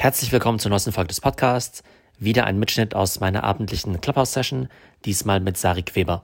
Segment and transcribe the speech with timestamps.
[0.00, 1.82] Herzlich willkommen zur neuesten Folge des Podcasts.
[2.18, 4.68] Wieder ein Mitschnitt aus meiner abendlichen Clubhouse-Session,
[5.04, 6.22] diesmal mit Sarik Weber.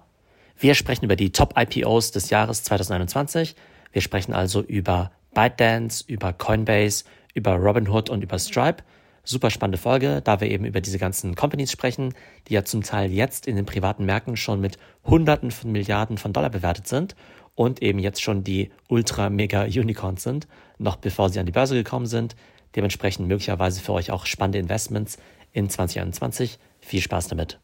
[0.58, 3.54] Wir sprechen über die Top-IPOs des Jahres 2021.
[3.92, 7.04] Wir sprechen also über ByteDance, über Coinbase,
[7.34, 8.82] über Robinhood und über Stripe.
[9.24, 12.14] Super spannende Folge, da wir eben über diese ganzen Companies sprechen,
[12.48, 16.32] die ja zum Teil jetzt in den privaten Märkten schon mit Hunderten von Milliarden von
[16.32, 17.14] Dollar bewertet sind
[17.54, 20.48] und eben jetzt schon die Ultra-Mega-Unicorns sind,
[20.79, 22.36] noch bevor sie an die Börse gekommen sind.
[22.77, 25.16] Dementsprechend möglicherweise für euch auch spannende Investments
[25.52, 26.59] in 2021.
[26.80, 27.59] Viel Spaß damit.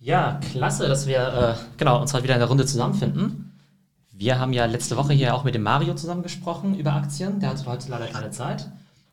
[0.00, 3.57] Ja, klasse, dass wir äh, genau, uns heute wieder in der Runde zusammenfinden.
[4.20, 7.38] Wir haben ja letzte Woche hier auch mit dem Mario zusammen gesprochen über Aktien.
[7.38, 8.68] Der hat heute leider keine Zeit.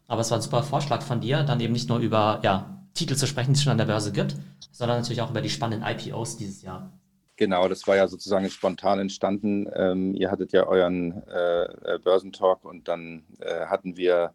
[0.07, 3.15] Aber es war ein super Vorschlag von dir, dann eben nicht nur über ja, Titel
[3.15, 4.35] zu sprechen, die es schon an der Börse gibt,
[4.71, 6.91] sondern natürlich auch über die spannenden IPOs dieses Jahr.
[7.35, 9.67] Genau, das war ja sozusagen spontan entstanden.
[9.75, 14.33] Ähm, ihr hattet ja euren äh, äh Börsentalk und dann äh, hatten wir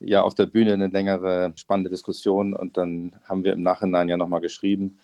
[0.00, 4.16] ja auf der Bühne eine längere spannende Diskussion und dann haben wir im Nachhinein ja
[4.16, 4.98] nochmal geschrieben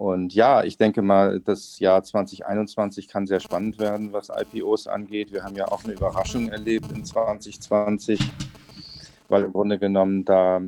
[0.00, 5.30] und ja, ich denke mal, das Jahr 2021 kann sehr spannend werden, was IPOs angeht.
[5.30, 8.18] Wir haben ja auch eine Überraschung erlebt in 2020
[9.30, 10.60] weil im Grunde genommen da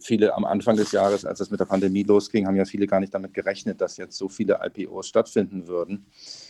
[0.00, 3.00] viele am Anfang des Jahres, als es mit der Pandemie losging, haben ja viele gar
[3.00, 6.06] nicht damit gerechnet, dass jetzt so viele IPOs stattfinden würden,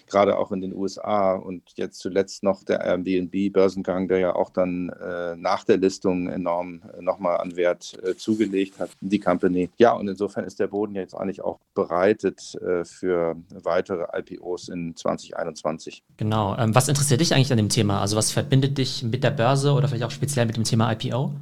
[0.09, 4.91] gerade auch in den USA und jetzt zuletzt noch der Airbnb-Börsengang, der ja auch dann
[4.91, 9.71] äh, nach der Listung enorm äh, nochmal an Wert äh, zugelegt hat, die Company.
[9.79, 14.97] Ja, und insofern ist der Boden jetzt eigentlich auch bereitet äh, für weitere IPOs in
[14.97, 16.03] 2021.
[16.17, 16.57] Genau.
[16.57, 18.01] Ähm, was interessiert dich eigentlich an dem Thema?
[18.01, 21.33] Also was verbindet dich mit der Börse oder vielleicht auch speziell mit dem Thema IPO?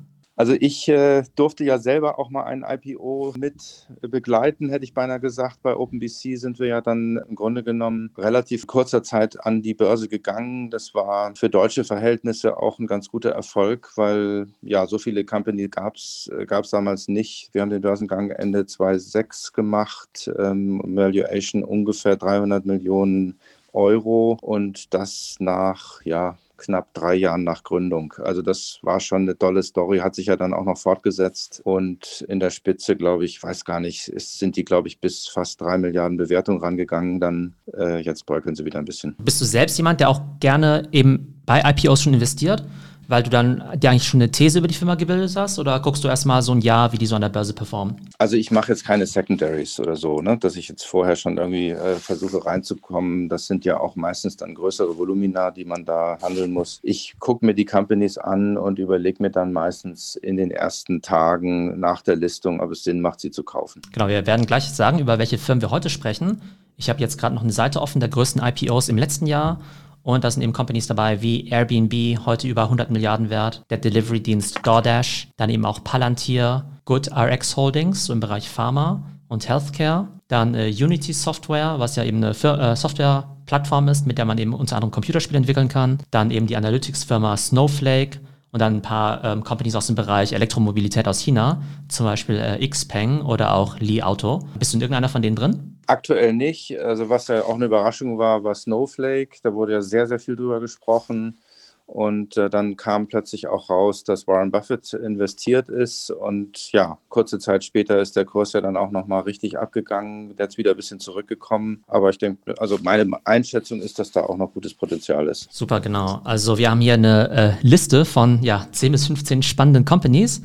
[0.40, 5.20] Also ich äh, durfte ja selber auch mal ein IPO mit begleiten, hätte ich beinahe
[5.20, 5.58] gesagt.
[5.62, 10.08] Bei OpenBC sind wir ja dann im Grunde genommen relativ kurzer Zeit an die Börse
[10.08, 10.70] gegangen.
[10.70, 15.68] Das war für deutsche Verhältnisse auch ein ganz guter Erfolg, weil ja so viele Company
[15.68, 17.50] gab es äh, damals nicht.
[17.52, 23.38] Wir haben den Börsengang Ende 2006 gemacht, ähm, Valuation ungefähr 300 Millionen
[23.74, 28.14] Euro und das nach ja knapp drei Jahren nach Gründung.
[28.18, 32.24] Also das war schon eine tolle Story, hat sich ja dann auch noch fortgesetzt und
[32.28, 35.78] in der Spitze, glaube ich, weiß gar nicht, sind die, glaube ich, bis fast drei
[35.78, 37.20] Milliarden Bewertung rangegangen.
[37.20, 39.16] Dann äh, jetzt bröckeln sie wieder ein bisschen.
[39.18, 42.64] Bist du selbst jemand, der auch gerne eben bei IPOs schon investiert?
[43.10, 46.04] Weil du dann dir eigentlich schon eine These über die Firma gebildet hast oder guckst
[46.04, 47.96] du erstmal so ein Jahr, wie die so an der Börse performen?
[48.18, 50.38] Also ich mache jetzt keine Secondaries oder so, ne?
[50.38, 53.28] dass ich jetzt vorher schon irgendwie äh, versuche reinzukommen.
[53.28, 56.78] Das sind ja auch meistens dann größere Volumina, die man da handeln muss.
[56.82, 61.80] Ich gucke mir die Companies an und überlege mir dann meistens in den ersten Tagen
[61.80, 63.82] nach der Listung, ob es Sinn macht, sie zu kaufen.
[63.92, 66.40] Genau, wir werden gleich sagen, über welche Firmen wir heute sprechen.
[66.76, 69.60] Ich habe jetzt gerade noch eine Seite offen der größten IPOs im letzten Jahr
[70.02, 74.60] und da sind eben Companies dabei wie Airbnb, heute über 100 Milliarden wert, der Delivery-Dienst
[74.62, 80.68] DoorDash, dann eben auch Palantir, GoodRx Holdings, so im Bereich Pharma und Healthcare, dann äh,
[80.70, 84.90] Unity Software, was ja eben eine äh, Software-Plattform ist, mit der man eben unter anderem
[84.90, 88.20] Computerspiele entwickeln kann, dann eben die Analytics-Firma Snowflake
[88.52, 92.66] und dann ein paar ähm, Companies aus dem Bereich Elektromobilität aus China, zum Beispiel äh,
[92.66, 94.40] Xpeng oder auch Li Auto.
[94.58, 95.78] Bist du in irgendeiner von denen drin?
[95.90, 96.78] Aktuell nicht.
[96.78, 99.38] Also was ja auch eine Überraschung war, war Snowflake.
[99.42, 101.40] Da wurde ja sehr, sehr viel drüber gesprochen.
[101.84, 106.12] Und äh, dann kam plötzlich auch raus, dass Warren Buffett investiert ist.
[106.12, 110.36] Und ja, kurze Zeit später ist der Kurs ja dann auch nochmal richtig abgegangen.
[110.36, 111.82] Der ist wieder ein bisschen zurückgekommen.
[111.88, 115.48] Aber ich denke, also meine Einschätzung ist, dass da auch noch gutes Potenzial ist.
[115.50, 116.20] Super, genau.
[116.22, 120.40] Also wir haben hier eine äh, Liste von ja, 10 bis 15 spannenden Companies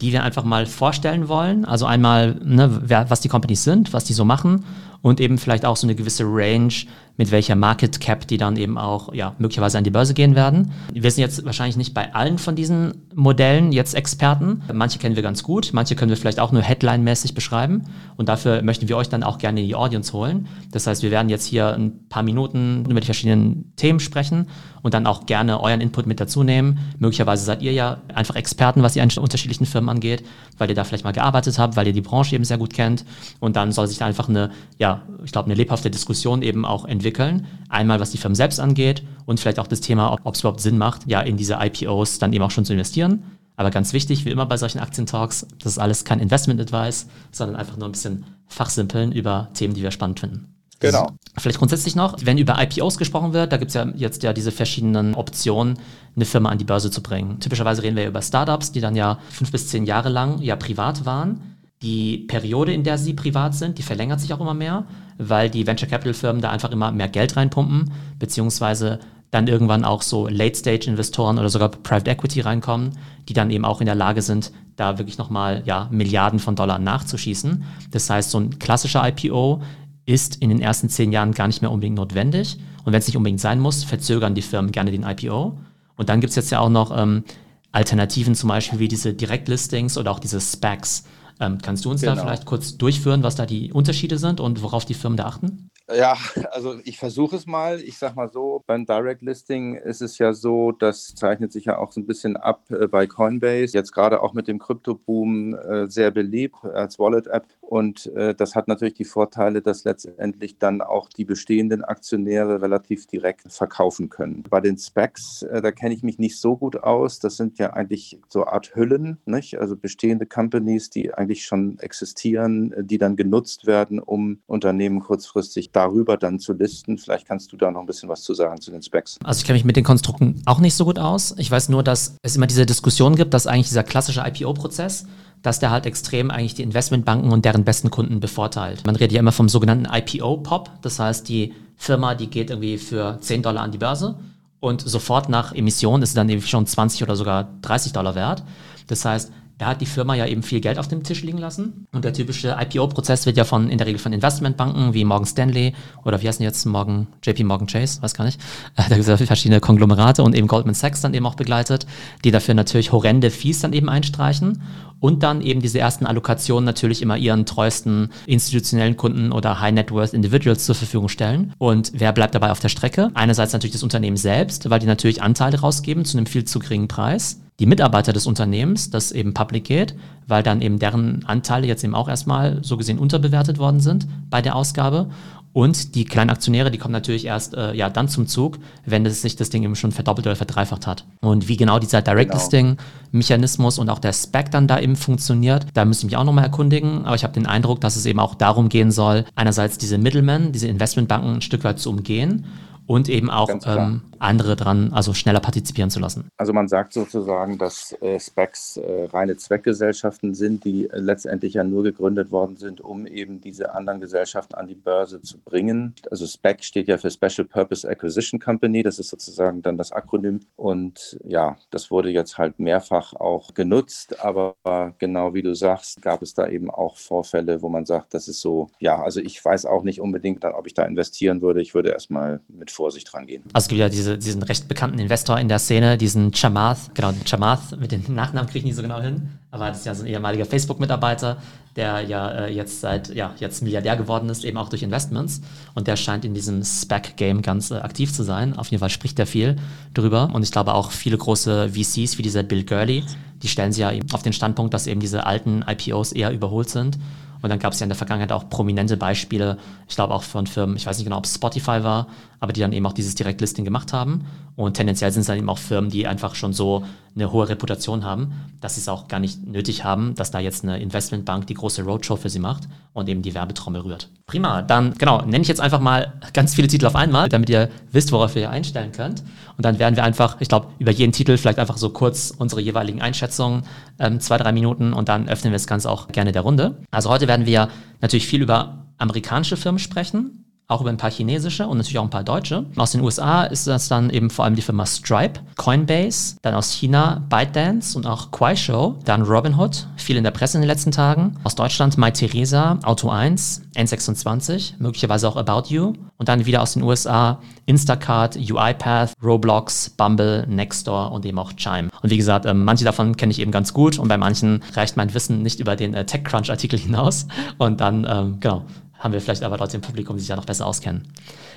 [0.00, 1.64] die wir einfach mal vorstellen wollen.
[1.64, 4.64] Also einmal, ne, wer, was die Companies sind, was die so machen
[5.06, 6.72] und eben vielleicht auch so eine gewisse Range,
[7.16, 10.72] mit welcher Market Cap die dann eben auch ja, möglicherweise an die Börse gehen werden.
[10.92, 14.62] Wir sind jetzt wahrscheinlich nicht bei allen von diesen Modellen jetzt Experten.
[14.72, 17.84] Manche kennen wir ganz gut, manche können wir vielleicht auch nur headline-mäßig beschreiben
[18.16, 20.48] und dafür möchten wir euch dann auch gerne in die Audience holen.
[20.72, 24.48] Das heißt, wir werden jetzt hier ein paar Minuten über die verschiedenen Themen sprechen
[24.82, 26.80] und dann auch gerne euren Input mit dazu nehmen.
[26.98, 30.24] Möglicherweise seid ihr ja einfach Experten, was die unterschiedlichen Firmen angeht,
[30.58, 33.04] weil ihr da vielleicht mal gearbeitet habt, weil ihr die Branche eben sehr gut kennt
[33.38, 36.84] und dann soll sich da einfach eine, ja, ich glaube, eine lebhafte Diskussion eben auch
[36.84, 37.46] entwickeln.
[37.68, 40.78] Einmal, was die Firmen selbst angeht und vielleicht auch das Thema, ob es überhaupt Sinn
[40.78, 43.24] macht, ja, in diese IPOs dann eben auch schon zu investieren.
[43.56, 47.76] Aber ganz wichtig, wie immer bei solchen Aktientalks, das ist alles kein Investment-Advice, sondern einfach
[47.76, 50.56] nur ein bisschen fachsimpeln über Themen, die wir spannend finden.
[50.78, 51.10] Genau.
[51.38, 54.52] Vielleicht grundsätzlich noch, wenn über IPOs gesprochen wird, da gibt es ja jetzt ja diese
[54.52, 55.78] verschiedenen Optionen,
[56.14, 57.40] eine Firma an die Börse zu bringen.
[57.40, 61.06] Typischerweise reden wir über Startups, die dann ja fünf bis zehn Jahre lang ja privat
[61.06, 61.55] waren.
[61.82, 64.86] Die Periode, in der sie privat sind, die verlängert sich auch immer mehr,
[65.18, 68.98] weil die Venture Capital Firmen da einfach immer mehr Geld reinpumpen, beziehungsweise
[69.30, 72.92] dann irgendwann auch so Late-Stage-Investoren oder sogar Private Equity reinkommen,
[73.28, 76.78] die dann eben auch in der Lage sind, da wirklich nochmal ja, Milliarden von Dollar
[76.78, 77.64] nachzuschießen.
[77.90, 79.62] Das heißt, so ein klassischer IPO
[80.06, 82.58] ist in den ersten zehn Jahren gar nicht mehr unbedingt notwendig.
[82.84, 85.58] Und wenn es nicht unbedingt sein muss, verzögern die Firmen gerne den IPO.
[85.96, 87.24] Und dann gibt es jetzt ja auch noch ähm,
[87.72, 91.04] Alternativen, zum Beispiel wie diese Direktlistings oder auch diese Specs.
[91.40, 92.14] Ähm, kannst du uns genau.
[92.14, 95.70] da vielleicht kurz durchführen, was da die Unterschiede sind und worauf die Firmen da achten?
[95.94, 96.16] Ja,
[96.50, 97.80] also ich versuche es mal.
[97.80, 101.78] Ich sage mal so, beim Direct Listing ist es ja so, das zeichnet sich ja
[101.78, 103.72] auch so ein bisschen ab äh, bei Coinbase.
[103.76, 107.46] Jetzt gerade auch mit dem Krypto-Boom äh, sehr beliebt als Wallet-App.
[107.66, 113.06] Und äh, das hat natürlich die Vorteile, dass letztendlich dann auch die bestehenden Aktionäre relativ
[113.08, 114.44] direkt verkaufen können.
[114.48, 117.18] Bei den Specs, äh, da kenne ich mich nicht so gut aus.
[117.18, 119.58] Das sind ja eigentlich so Art Hüllen, nicht?
[119.58, 126.16] also bestehende Companies, die eigentlich schon existieren, die dann genutzt werden, um Unternehmen kurzfristig darüber
[126.16, 126.98] dann zu listen.
[126.98, 129.18] Vielleicht kannst du da noch ein bisschen was zu sagen zu den Specs.
[129.24, 131.34] Also ich kenne mich mit den Konstrukten auch nicht so gut aus.
[131.36, 135.06] Ich weiß nur, dass es immer diese Diskussion gibt, dass eigentlich dieser klassische IPO-Prozess
[135.46, 138.84] dass der halt extrem eigentlich die Investmentbanken und deren besten Kunden bevorteilt.
[138.84, 143.18] Man redet ja immer vom sogenannten IPO-Pop, das heißt, die Firma, die geht irgendwie für
[143.20, 144.16] 10 Dollar an die Börse
[144.58, 148.42] und sofort nach Emission ist sie dann eben schon 20 oder sogar 30 Dollar wert.
[148.88, 151.86] Das heißt, da hat die Firma ja eben viel Geld auf dem Tisch liegen lassen.
[151.92, 155.74] Und der typische IPO-Prozess wird ja von, in der Regel von Investmentbanken wie Morgan Stanley
[156.04, 158.40] oder wie heißen die jetzt Morgan, JP Morgan Chase, weiß gar nicht.
[158.76, 161.86] Da gibt es ja verschiedene Konglomerate und eben Goldman Sachs dann eben auch begleitet,
[162.24, 164.62] die dafür natürlich horrende Fees dann eben einstreichen
[165.00, 169.90] und dann eben diese ersten Allokationen natürlich immer ihren treuesten institutionellen Kunden oder High Net
[169.90, 171.52] Worth Individuals zur Verfügung stellen.
[171.58, 173.10] Und wer bleibt dabei auf der Strecke?
[173.14, 176.88] Einerseits natürlich das Unternehmen selbst, weil die natürlich Anteile rausgeben zu einem viel zu geringen
[176.88, 179.94] Preis die Mitarbeiter des Unternehmens, das eben public geht,
[180.26, 184.42] weil dann eben deren Anteile jetzt eben auch erstmal so gesehen unterbewertet worden sind bei
[184.42, 185.08] der Ausgabe.
[185.54, 189.22] Und die kleinen Aktionäre, die kommen natürlich erst äh, ja dann zum Zug, wenn es
[189.22, 191.06] sich das Ding eben schon verdoppelt oder verdreifacht hat.
[191.22, 192.42] Und wie genau dieser Direct genau.
[192.42, 192.76] Listing
[193.10, 196.44] Mechanismus und auch der Spec dann da eben funktioniert, da müsste ich mich auch nochmal
[196.44, 197.06] erkundigen.
[197.06, 200.52] Aber ich habe den Eindruck, dass es eben auch darum gehen soll, einerseits diese Middlemen,
[200.52, 202.44] diese Investmentbanken ein Stück weit zu umgehen
[202.86, 206.28] und eben auch ähm, andere dran, also schneller partizipieren zu lassen.
[206.36, 211.64] Also man sagt sozusagen, dass äh, Specs äh, reine Zweckgesellschaften sind, die äh, letztendlich ja
[211.64, 215.94] nur gegründet worden sind, um eben diese anderen Gesellschaften an die Börse zu bringen.
[216.10, 220.40] Also SPEC steht ja für Special Purpose Acquisition Company, das ist sozusagen dann das Akronym.
[220.56, 224.54] Und ja, das wurde jetzt halt mehrfach auch genutzt, aber
[224.98, 228.40] genau wie du sagst, gab es da eben auch Vorfälle, wo man sagt, das ist
[228.40, 231.60] so, ja, also ich weiß auch nicht unbedingt, dann, ob ich da investieren würde.
[231.62, 233.42] Ich würde erstmal mit Vorsicht rangehen.
[233.52, 237.12] Also es gibt ja diese, diesen recht bekannten Investor in der Szene, diesen Chamath, genau,
[237.24, 240.04] Chamath, mit den Nachnamen kriege ich nicht so genau hin, aber das ist ja so
[240.04, 241.38] ein ehemaliger Facebook-Mitarbeiter,
[241.76, 245.42] der ja äh, jetzt seit, ja, jetzt Milliardär geworden ist, eben auch durch Investments.
[245.74, 248.56] Und der scheint in diesem SPAC-Game ganz äh, aktiv zu sein.
[248.56, 249.56] Auf jeden Fall spricht er viel
[249.94, 250.30] drüber.
[250.32, 253.04] Und ich glaube auch viele große VCs wie dieser Bill Gurley,
[253.42, 256.70] die stellen sich ja eben auf den Standpunkt, dass eben diese alten IPOs eher überholt
[256.70, 256.98] sind.
[257.42, 259.58] Und dann gab es ja in der Vergangenheit auch prominente Beispiele,
[259.88, 262.08] ich glaube auch von Firmen, ich weiß nicht genau, ob Spotify war,
[262.40, 264.26] aber die dann eben auch dieses Direktlisting gemacht haben.
[264.56, 266.84] Und tendenziell sind es dann eben auch Firmen, die einfach schon so
[267.14, 270.64] eine hohe Reputation haben, dass sie es auch gar nicht nötig haben, dass da jetzt
[270.64, 274.10] eine Investmentbank die große Roadshow für sie macht und eben die Werbetrommel rührt.
[274.26, 277.70] Prima, dann genau, nenne ich jetzt einfach mal ganz viele Titel auf einmal, damit ihr
[277.90, 279.22] wisst, worauf ihr einstellen könnt.
[279.56, 282.60] Und dann werden wir einfach, ich glaube, über jeden Titel vielleicht einfach so kurz unsere
[282.60, 283.62] jeweiligen Einschätzungen,
[283.98, 286.76] ähm, zwei, drei Minuten und dann öffnen wir das Ganze auch gerne der Runde.
[286.90, 287.68] Also heute werden wir
[288.00, 292.10] natürlich viel über amerikanische Firmen sprechen, auch über ein paar chinesische und natürlich auch ein
[292.10, 292.66] paar deutsche.
[292.76, 296.72] Aus den USA ist das dann eben vor allem die Firma Stripe, Coinbase, dann aus
[296.72, 301.36] China ByteDance und auch Kuaishou, dann Robinhood, viel in der Presse in den letzten Tagen.
[301.44, 307.40] Aus Deutschland MyTheresa, Auto1, N26, möglicherweise auch About You und dann wieder aus den USA
[307.66, 311.88] Instacart, UiPath, Roblox, Bumble, Nextdoor und eben auch Chime.
[312.02, 314.96] Und wie gesagt, ähm, manche davon kenne ich eben ganz gut und bei manchen reicht
[314.96, 317.26] mein Wissen nicht über den äh, TechCrunch-Artikel hinaus.
[317.58, 318.64] Und dann, ähm, genau,
[318.98, 321.08] haben wir vielleicht aber trotzdem Publikum, die sich ja noch besser auskennen.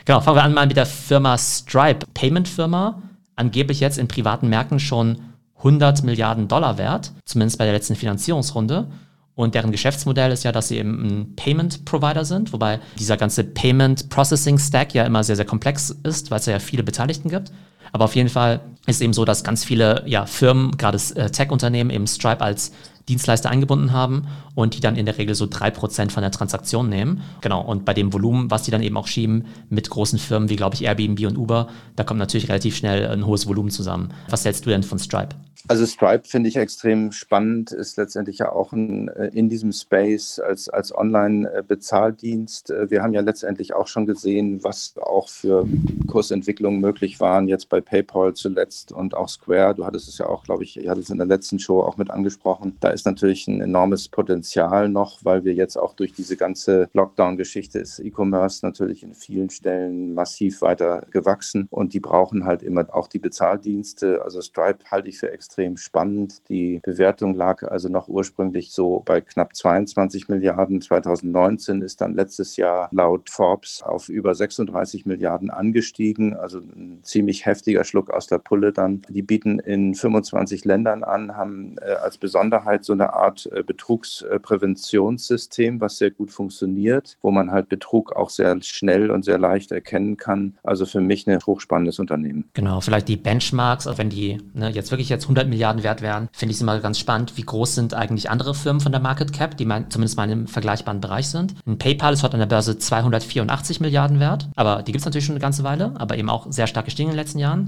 [0.05, 3.01] Genau, fangen wir an mal mit der Firma Stripe, Payment-Firma,
[3.35, 5.19] angeblich jetzt in privaten Märkten schon
[5.57, 8.87] 100 Milliarden Dollar wert, zumindest bei der letzten Finanzierungsrunde.
[9.35, 14.93] Und deren Geschäftsmodell ist ja, dass sie eben ein Payment-Provider sind, wobei dieser ganze Payment-Processing-Stack
[14.93, 17.51] ja immer sehr, sehr komplex ist, weil es ja viele Beteiligten gibt.
[17.91, 21.89] Aber auf jeden Fall ist eben so, dass ganz viele ja, Firmen, gerade äh, Tech-Unternehmen,
[21.89, 22.71] eben Stripe als
[23.09, 26.89] Dienstleister eingebunden haben und die dann in der Regel so drei Prozent von der Transaktion
[26.89, 27.21] nehmen.
[27.41, 30.55] Genau, und bei dem Volumen, was die dann eben auch schieben mit großen Firmen wie,
[30.55, 34.13] glaube ich, Airbnb und Uber, da kommt natürlich relativ schnell ein hohes Volumen zusammen.
[34.29, 35.35] Was hältst du denn von Stripe?
[35.67, 40.39] Also Stripe finde ich extrem spannend, ist letztendlich ja auch ein, äh, in diesem Space
[40.39, 42.71] als, als Online-Bezahldienst.
[42.71, 45.67] Äh, wir haben ja letztendlich auch schon gesehen, was auch für
[46.07, 49.75] Kursentwicklungen möglich waren, jetzt bei PayPal zuletzt und auch Square.
[49.75, 51.97] Du hattest es ja auch, glaube ich, ich hatte es in der letzten Show auch
[51.97, 52.77] mit angesprochen.
[52.79, 57.79] Da ist natürlich ein enormes Potenzial noch, weil wir jetzt auch durch diese ganze Lockdown-Geschichte
[57.79, 63.07] ist E-Commerce natürlich in vielen Stellen massiv weiter gewachsen und die brauchen halt immer auch
[63.07, 64.23] die Bezahldienste.
[64.23, 66.47] Also Stripe halte ich für extrem spannend.
[66.49, 70.81] Die Bewertung lag also noch ursprünglich so bei knapp 22 Milliarden.
[70.81, 76.35] 2019 ist dann letztes Jahr laut Forbes auf über 36 Milliarden angestiegen.
[76.35, 79.03] Also ein ziemlich heftiger Schluck aus der Pulle dann.
[79.09, 85.79] Die bieten in 25 Ländern an, haben äh, als Besonderheit so eine Art äh, Betrugspräventionssystem,
[85.79, 90.17] was sehr gut funktioniert, wo man halt Betrug auch sehr schnell und sehr leicht erkennen
[90.17, 90.57] kann.
[90.63, 92.45] Also für mich ein hochspannendes Unternehmen.
[92.53, 96.51] Genau, vielleicht die Benchmarks, wenn die ne, jetzt wirklich jetzt 100 Milliarden wert wären, finde
[96.51, 99.57] ich es immer ganz spannend, wie groß sind eigentlich andere Firmen von der Market Cap,
[99.57, 101.53] die mein, zumindest mal in einem vergleichbaren Bereich sind.
[101.67, 105.25] Ein PayPal ist heute an der Börse 284 Milliarden wert, aber die gibt es natürlich
[105.25, 107.58] schon eine ganze Weile, aber eben auch sehr stark gestiegen in den letzten Jahren.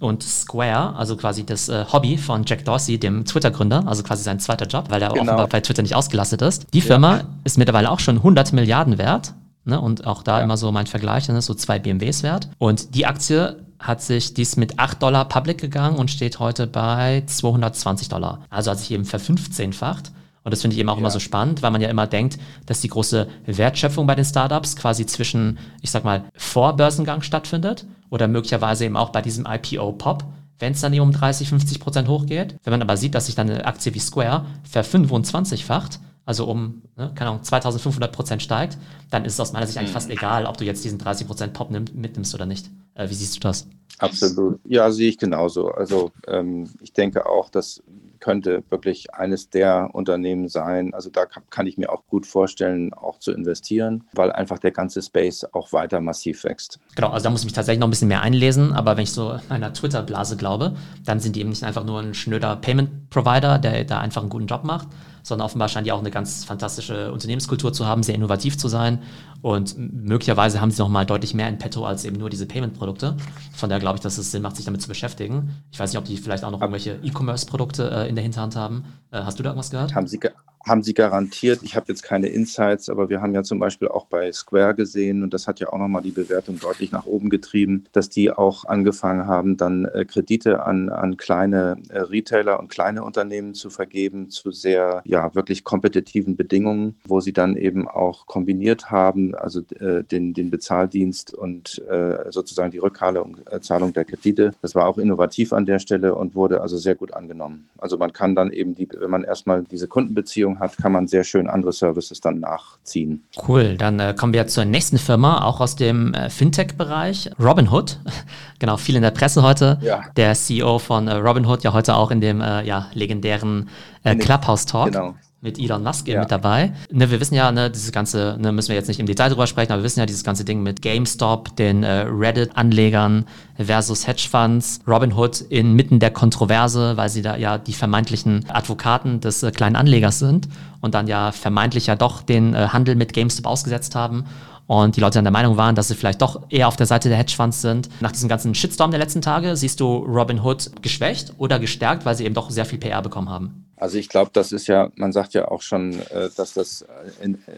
[0.00, 4.40] Und Square, also quasi das äh, Hobby von Jack Dorsey, dem Twitter-Gründer, also quasi sein
[4.40, 5.22] zweiter Job, weil er genau.
[5.22, 6.66] offenbar bei Twitter nicht ausgelastet ist.
[6.72, 7.24] Die Firma ja.
[7.44, 9.34] ist mittlerweile auch schon 100 Milliarden wert.
[9.66, 9.78] Ne?
[9.78, 10.44] Und auch da ja.
[10.44, 12.48] immer so mein Vergleich, dann ist so zwei BMWs wert.
[12.58, 17.22] Und die Aktie hat sich dies mit 8 Dollar public gegangen und steht heute bei
[17.26, 18.40] 220 Dollar.
[18.48, 20.12] Also hat sich eben verfünfzehnfacht.
[20.42, 21.00] Und das finde ich eben auch ja.
[21.00, 24.76] immer so spannend, weil man ja immer denkt, dass die große Wertschöpfung bei den Startups
[24.76, 30.24] quasi zwischen, ich sag mal, vor Börsengang stattfindet oder möglicherweise eben auch bei diesem IPO-Pop,
[30.58, 32.56] wenn es dann eben um 30, 50 Prozent hochgeht.
[32.64, 37.10] Wenn man aber sieht, dass sich dann eine Aktie wie Square ver25-facht, also um, ne,
[37.14, 38.78] keine Ahnung, 2500 Prozent steigt,
[39.10, 40.16] dann ist es aus meiner Sicht eigentlich fast hm.
[40.16, 42.70] egal, ob du jetzt diesen 30 Prozent Pop nimm, mitnimmst oder nicht.
[42.94, 43.66] Äh, wie siehst du das?
[43.98, 44.60] Absolut.
[44.64, 45.68] Ja, sehe ich genauso.
[45.68, 47.82] Also ähm, ich denke auch, dass
[48.20, 50.94] könnte wirklich eines der Unternehmen sein.
[50.94, 55.02] Also da kann ich mir auch gut vorstellen, auch zu investieren, weil einfach der ganze
[55.02, 56.78] Space auch weiter massiv wächst.
[56.94, 59.12] Genau, also da muss ich mich tatsächlich noch ein bisschen mehr einlesen, aber wenn ich
[59.12, 60.74] so einer Twitter-Blase glaube,
[61.04, 64.46] dann sind die eben nicht einfach nur ein schnöder Payment-Provider, der da einfach einen guten
[64.46, 64.88] Job macht,
[65.22, 69.00] sondern offenbar scheint die auch eine ganz fantastische Unternehmenskultur zu haben, sehr innovativ zu sein
[69.42, 73.16] und möglicherweise haben sie noch mal deutlich mehr in petto als eben nur diese Payment-Produkte.
[73.54, 75.50] Von daher glaube ich, dass es Sinn macht, sich damit zu beschäftigen.
[75.72, 78.84] Ich weiß nicht, ob die vielleicht auch noch irgendwelche E-Commerce-Produkte äh, in der Hinterhand haben.
[79.10, 79.94] Äh, hast du da irgendwas gehört?
[79.94, 80.20] Haben sie,
[80.64, 81.60] haben sie garantiert.
[81.62, 85.22] Ich habe jetzt keine Insights, aber wir haben ja zum Beispiel auch bei Square gesehen,
[85.22, 88.64] und das hat ja auch nochmal die Bewertung deutlich nach oben getrieben, dass die auch
[88.64, 94.30] angefangen haben, dann äh, Kredite an, an kleine äh, Retailer und kleine Unternehmen zu vergeben
[94.30, 100.04] zu sehr, ja, wirklich kompetitiven Bedingungen, wo sie dann eben auch kombiniert haben, also äh,
[100.04, 101.82] den, den Bezahldienst und
[102.30, 104.52] sozusagen die Rückzahlung der Kredite.
[104.62, 107.68] Das war auch innovativ an der Stelle und wurde also sehr gut angenommen.
[107.78, 111.06] Also man kann dann eben die, wenn man erstmal diese Kundenbeziehung Beziehung hat, kann man
[111.06, 113.22] sehr schön andere Services dann nachziehen.
[113.46, 117.98] Cool, dann äh, kommen wir zur nächsten Firma, auch aus dem äh, Fintech-Bereich, Robinhood.
[118.58, 119.78] genau, viel in der Presse heute.
[119.82, 120.02] Ja.
[120.16, 123.68] Der CEO von äh, Robinhood, ja heute auch in dem äh, ja, legendären
[124.04, 124.92] äh, Clubhouse Talk.
[124.92, 126.20] Genau mit Elon Musk ja.
[126.20, 126.72] mit dabei.
[126.90, 129.46] Ne, wir wissen ja, ne, dieses ganze, ne, müssen wir jetzt nicht im Detail drüber
[129.46, 133.24] sprechen, aber wir wissen ja, dieses ganze Ding mit GameStop, den äh, Reddit-Anlegern
[133.56, 139.50] versus Hedgefonds, Robinhood inmitten der Kontroverse, weil sie da ja die vermeintlichen Advokaten des äh,
[139.50, 140.48] kleinen Anlegers sind
[140.80, 144.24] und dann ja vermeintlich ja doch den äh, Handel mit GameStop ausgesetzt haben
[144.70, 147.08] und die Leute dann der Meinung waren, dass sie vielleicht doch eher auf der Seite
[147.08, 147.88] der Hedgefonds sind.
[148.00, 152.24] Nach diesem ganzen Shitstorm der letzten Tage siehst du Robinhood geschwächt oder gestärkt, weil sie
[152.24, 153.64] eben doch sehr viel PR bekommen haben.
[153.80, 156.84] Also ich glaube, das ist ja, man sagt ja auch schon, äh, dass das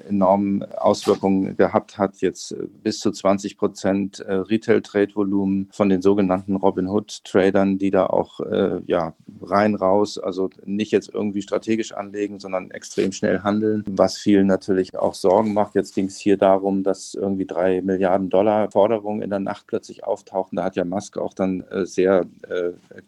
[0.08, 2.18] enorme Auswirkungen gehabt hat.
[2.20, 8.40] Jetzt äh, bis zu 20 Prozent äh, Retail-Trade-Volumen von den sogenannten Robinhood-Tradern, die da auch
[8.86, 14.46] ja, rein raus, also nicht jetzt irgendwie strategisch anlegen, sondern extrem schnell handeln, was vielen
[14.46, 15.74] natürlich auch Sorgen macht.
[15.74, 20.04] Jetzt ging es hier darum, dass irgendwie drei Milliarden Dollar Forderungen in der Nacht plötzlich
[20.04, 20.56] auftauchten.
[20.56, 22.26] Da hat ja Musk auch dann sehr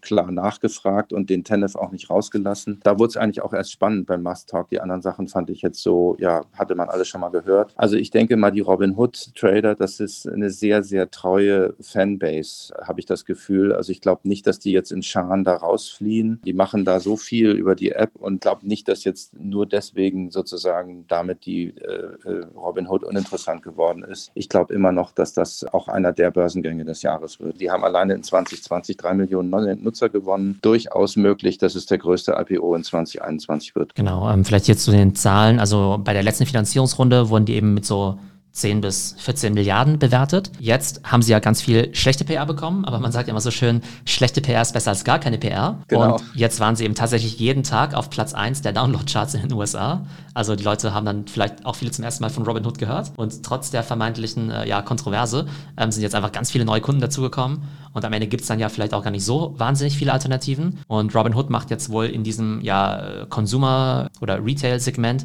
[0.01, 2.81] klar nachgefragt und den TENF auch nicht rausgelassen.
[2.83, 4.71] Da wurde es eigentlich auch erst spannend beim Must Talk.
[4.71, 7.75] Die anderen Sachen fand ich jetzt so, ja, hatte man alles schon mal gehört.
[7.77, 12.73] Also ich denke mal, die Robin Hood Trader, das ist eine sehr, sehr treue Fanbase,
[12.81, 13.75] habe ich das Gefühl.
[13.75, 16.41] Also ich glaube nicht, dass die jetzt in Scharen da rausfliehen.
[16.47, 20.31] Die machen da so viel über die App und glaube nicht, dass jetzt nur deswegen
[20.31, 24.31] sozusagen damit die äh, äh Robin Hood uninteressant geworden ist.
[24.33, 27.61] Ich glaube immer noch, dass das auch einer der Börsengänge des Jahres wird.
[27.61, 30.59] Die haben alleine in 2020 drei Millionen neue Nutzer gewonnen.
[30.63, 33.95] Durchaus möglich, dass es der größte IPO in 2021 wird.
[33.95, 35.59] Genau, ähm, vielleicht jetzt zu den Zahlen.
[35.59, 38.19] Also bei der letzten Finanzierungsrunde wurden die eben mit so
[38.55, 40.53] 10 bis 14 Milliarden bewertet.
[40.61, 43.51] Jetzt haben sie ja ganz viel schlechte PR bekommen, aber man sagt ja immer so
[43.51, 45.81] schön, schlechte PR ist besser als gar keine PR.
[45.89, 46.15] Genau.
[46.15, 49.53] Und jetzt waren sie eben tatsächlich jeden Tag auf Platz 1 der Download-Charts in den
[49.53, 50.07] USA.
[50.35, 53.11] Also die Leute haben dann vielleicht auch viele zum ersten Mal von Robinhood gehört.
[53.17, 55.47] Und trotz der vermeintlichen äh, ja, Kontroverse
[55.77, 57.63] ähm, sind jetzt einfach ganz viele neue Kunden dazugekommen.
[57.93, 60.79] Und am Ende gibt es dann ja vielleicht auch gar nicht so wahnsinnig viele Alternativen.
[60.87, 65.25] Und Robinhood macht jetzt wohl in diesem ja, Consumer- oder Retail-Segment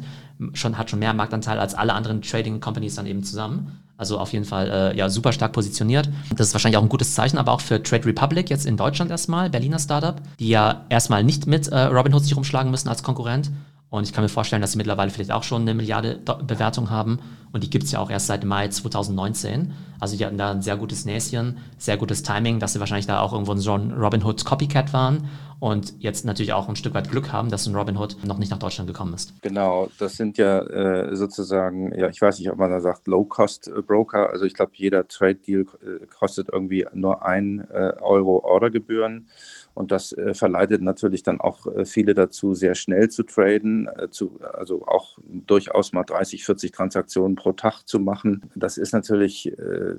[0.54, 3.80] schon, hat schon mehr Marktanteil als alle anderen Trading Companies dann eben zusammen.
[3.96, 6.08] Also auf jeden Fall äh, ja super stark positioniert.
[6.34, 9.10] Das ist wahrscheinlich auch ein gutes Zeichen, aber auch für Trade Republic jetzt in Deutschland
[9.10, 13.50] erstmal, Berliner Startup, die ja erstmal nicht mit äh, Robinhood sich rumschlagen müssen als Konkurrent
[13.90, 17.18] und ich kann mir vorstellen, dass sie mittlerweile vielleicht auch schon eine Milliarde Bewertung haben.
[17.52, 19.72] Und die gibt es ja auch erst seit Mai 2019.
[19.98, 23.20] Also die hatten da ein sehr gutes Näschen, sehr gutes Timing, dass sie wahrscheinlich da
[23.20, 25.28] auch irgendwo so ein Robin Hood Copycat waren.
[25.58, 28.50] Und jetzt natürlich auch ein Stück weit Glück haben, dass ein Robin Hood noch nicht
[28.50, 29.34] nach Deutschland gekommen ist.
[29.42, 34.30] Genau, das sind ja äh, sozusagen, ja, ich weiß nicht, ob man da sagt Low-Cost-Broker.
[34.30, 39.26] Also ich glaube, jeder Trade-Deal äh, kostet irgendwie nur ein äh, Euro Ordergebühren.
[39.74, 44.10] Und das äh, verleitet natürlich dann auch äh, viele dazu, sehr schnell zu traden, äh,
[44.10, 48.50] zu, also auch durchaus mal 30, 40 Transaktionen pro Tag zu machen.
[48.54, 49.94] Das ist natürlich äh,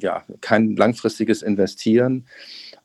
[0.00, 2.24] ja, kein langfristiges Investieren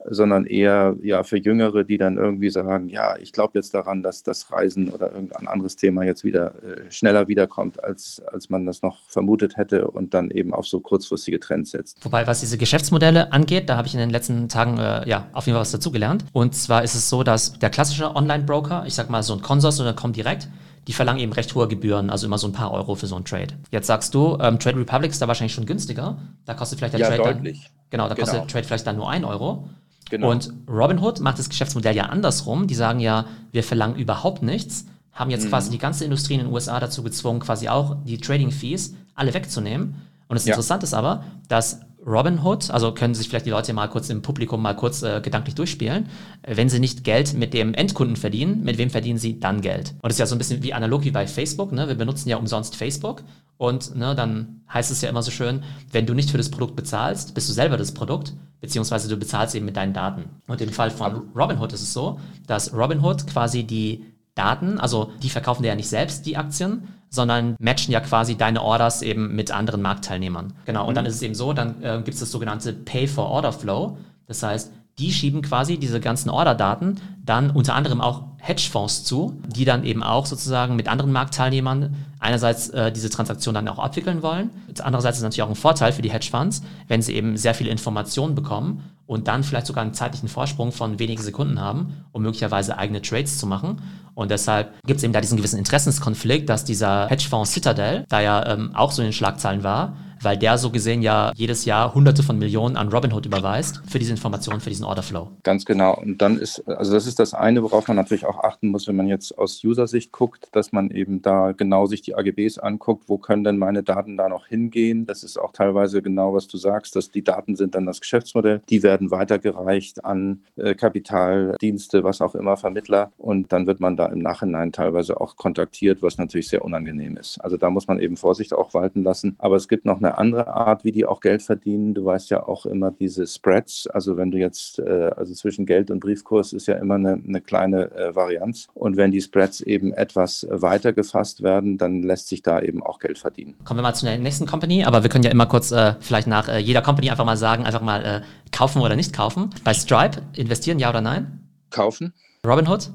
[0.09, 4.23] sondern eher ja für Jüngere, die dann irgendwie sagen, ja, ich glaube jetzt daran, dass
[4.23, 8.81] das Reisen oder irgendein anderes Thema jetzt wieder äh, schneller wiederkommt, als, als man das
[8.81, 12.03] noch vermutet hätte und dann eben auf so kurzfristige Trends setzt.
[12.03, 15.45] Wobei, was diese Geschäftsmodelle angeht, da habe ich in den letzten Tagen äh, ja auf
[15.45, 16.25] jeden Fall was dazugelernt.
[16.33, 19.79] Und zwar ist es so, dass der klassische Online-Broker, ich sag mal so ein Consors
[19.79, 20.47] oder Comdirect,
[20.87, 23.25] die verlangen eben recht hohe Gebühren, also immer so ein paar Euro für so einen
[23.25, 23.55] Trade.
[23.71, 26.17] Jetzt sagst du, ähm, Trade Republic ist da wahrscheinlich schon günstiger.
[26.45, 27.63] Da kostet vielleicht der ja, Trade deutlich.
[27.63, 28.45] Dann, genau, da kostet genau.
[28.45, 29.67] der Trade vielleicht dann nur ein Euro.
[30.09, 30.31] Genau.
[30.31, 32.67] Und Robinhood macht das Geschäftsmodell ja andersrum.
[32.67, 35.49] Die sagen ja, wir verlangen überhaupt nichts, haben jetzt mhm.
[35.49, 39.33] quasi die ganze Industrie in den USA dazu gezwungen, quasi auch die Trading Fees alle
[39.33, 39.95] wegzunehmen.
[40.27, 40.53] Und das ja.
[40.53, 44.61] Interessante ist aber, dass Robinhood, also können sich vielleicht die Leute mal kurz im Publikum
[44.61, 46.07] mal kurz äh, gedanklich durchspielen,
[46.45, 49.95] wenn sie nicht Geld mit dem Endkunden verdienen, mit wem verdienen sie dann Geld?
[50.01, 51.87] Und das ist ja so ein bisschen wie analog wie bei Facebook, ne?
[51.87, 53.23] wir benutzen ja umsonst Facebook
[53.57, 56.75] und ne, dann heißt es ja immer so schön, wenn du nicht für das Produkt
[56.75, 58.33] bezahlst, bist du selber das Produkt,
[58.65, 60.23] beziehungsweise du bezahlst eben mit deinen Daten.
[60.47, 65.29] Und im Fall von Robinhood ist es so, dass Robinhood quasi die Daten, also die
[65.29, 69.51] verkaufen dir ja nicht selbst die Aktien, sondern matchen ja quasi deine Orders eben mit
[69.51, 70.53] anderen Marktteilnehmern.
[70.65, 70.95] Genau, und mhm.
[70.95, 73.97] dann ist es eben so, dann äh, gibt es das sogenannte Pay-for-Order-Flow.
[74.25, 79.65] Das heißt, die schieben quasi diese ganzen Orderdaten dann unter anderem auch Hedgefonds zu, die
[79.65, 84.51] dann eben auch sozusagen mit anderen Marktteilnehmern einerseits äh, diese Transaktion dann auch abwickeln wollen.
[84.81, 87.71] Andererseits ist es natürlich auch ein Vorteil für die Hedgefonds, wenn sie eben sehr viele
[87.71, 92.77] Informationen bekommen und dann vielleicht sogar einen zeitlichen Vorsprung von wenigen Sekunden haben, um möglicherweise
[92.77, 93.81] eigene Trades zu machen.
[94.13, 98.45] Und deshalb gibt es eben da diesen gewissen Interessenskonflikt, dass dieser Hedgefonds Citadel, da ja
[98.45, 102.23] ähm, auch so in den Schlagzeilen war, weil der so gesehen ja jedes Jahr Hunderte
[102.23, 105.29] von Millionen an Robinhood überweist für diese Informationen, für diesen Orderflow.
[105.43, 105.95] Ganz genau.
[105.95, 108.95] Und dann ist, also das ist das eine, worauf man natürlich auch achten muss, wenn
[108.95, 113.19] man jetzt aus User-Sicht guckt, dass man eben da genau sich die AGBs anguckt, wo
[113.19, 115.05] können denn meine Daten da noch hingehen.
[115.05, 118.61] Das ist auch teilweise genau, was du sagst, dass die Daten sind dann das Geschäftsmodell.
[118.69, 123.11] Die werden weitergereicht an äh, Kapitaldienste, was auch immer, Vermittler.
[123.17, 127.37] Und dann wird man da im Nachhinein teilweise auch kontaktiert, was natürlich sehr unangenehm ist.
[127.41, 129.35] Also da muss man eben Vorsicht auch walten lassen.
[129.37, 131.93] Aber es gibt noch eine andere Art, wie die auch Geld verdienen.
[131.93, 133.87] Du weißt ja auch immer diese Spreads.
[133.87, 137.41] Also wenn du jetzt, äh, also zwischen Geld und Briefkurs ist ja immer eine, eine
[137.41, 138.67] kleine äh, Varianz.
[138.73, 142.99] Und wenn die Spreads eben etwas weiter gefasst werden, dann lässt sich da eben auch
[142.99, 143.55] Geld verdienen.
[143.63, 146.27] Kommen wir mal zu der nächsten Company, aber wir können ja immer kurz äh, vielleicht
[146.27, 149.49] nach äh, jeder Company einfach mal sagen, einfach mal äh, kaufen oder nicht kaufen.
[149.63, 151.49] Bei Stripe investieren, ja oder nein?
[151.69, 152.13] Kaufen.
[152.45, 152.91] Robinhood?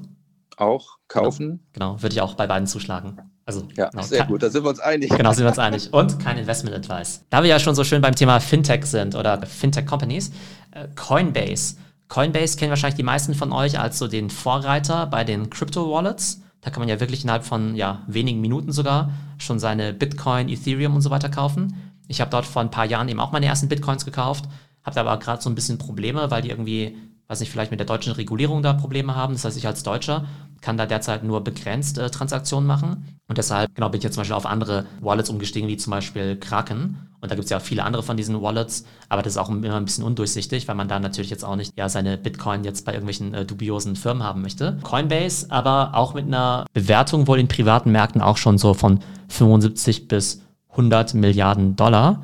[0.57, 1.61] Auch kaufen.
[1.73, 3.30] Genau, genau würde ich auch bei beiden zuschlagen.
[3.51, 5.09] Also, ja, genau, sehr gut, da sind wir uns einig.
[5.17, 5.93] Genau, sind wir uns einig.
[5.93, 7.23] Und kein Investment Advice.
[7.29, 10.31] Da wir ja schon so schön beim Thema Fintech sind oder Fintech Companies,
[10.71, 11.75] äh, Coinbase.
[12.07, 16.41] Coinbase kennen wahrscheinlich die meisten von euch als so den Vorreiter bei den Crypto Wallets.
[16.61, 20.95] Da kann man ja wirklich innerhalb von ja, wenigen Minuten sogar schon seine Bitcoin, Ethereum
[20.95, 21.75] und so weiter kaufen.
[22.07, 24.45] Ich habe dort vor ein paar Jahren eben auch meine ersten Bitcoins gekauft,
[24.83, 26.97] habe da aber gerade so ein bisschen Probleme, weil die irgendwie
[27.31, 29.33] weiß nicht, vielleicht mit der deutschen Regulierung da Probleme haben.
[29.33, 30.25] Das heißt, ich als Deutscher
[30.59, 33.05] kann da derzeit nur begrenzt äh, Transaktionen machen.
[33.29, 36.35] Und deshalb genau, bin ich jetzt zum Beispiel auf andere Wallets umgestiegen, wie zum Beispiel
[36.35, 37.07] Kraken.
[37.21, 39.47] Und da gibt es ja auch viele andere von diesen Wallets, aber das ist auch
[39.47, 42.83] immer ein bisschen undurchsichtig, weil man da natürlich jetzt auch nicht ja, seine Bitcoin jetzt
[42.83, 44.77] bei irgendwelchen äh, dubiosen Firmen haben möchte.
[44.83, 50.09] Coinbase aber auch mit einer Bewertung wohl in privaten Märkten auch schon so von 75
[50.09, 50.41] bis
[50.71, 52.21] 100 Milliarden Dollar.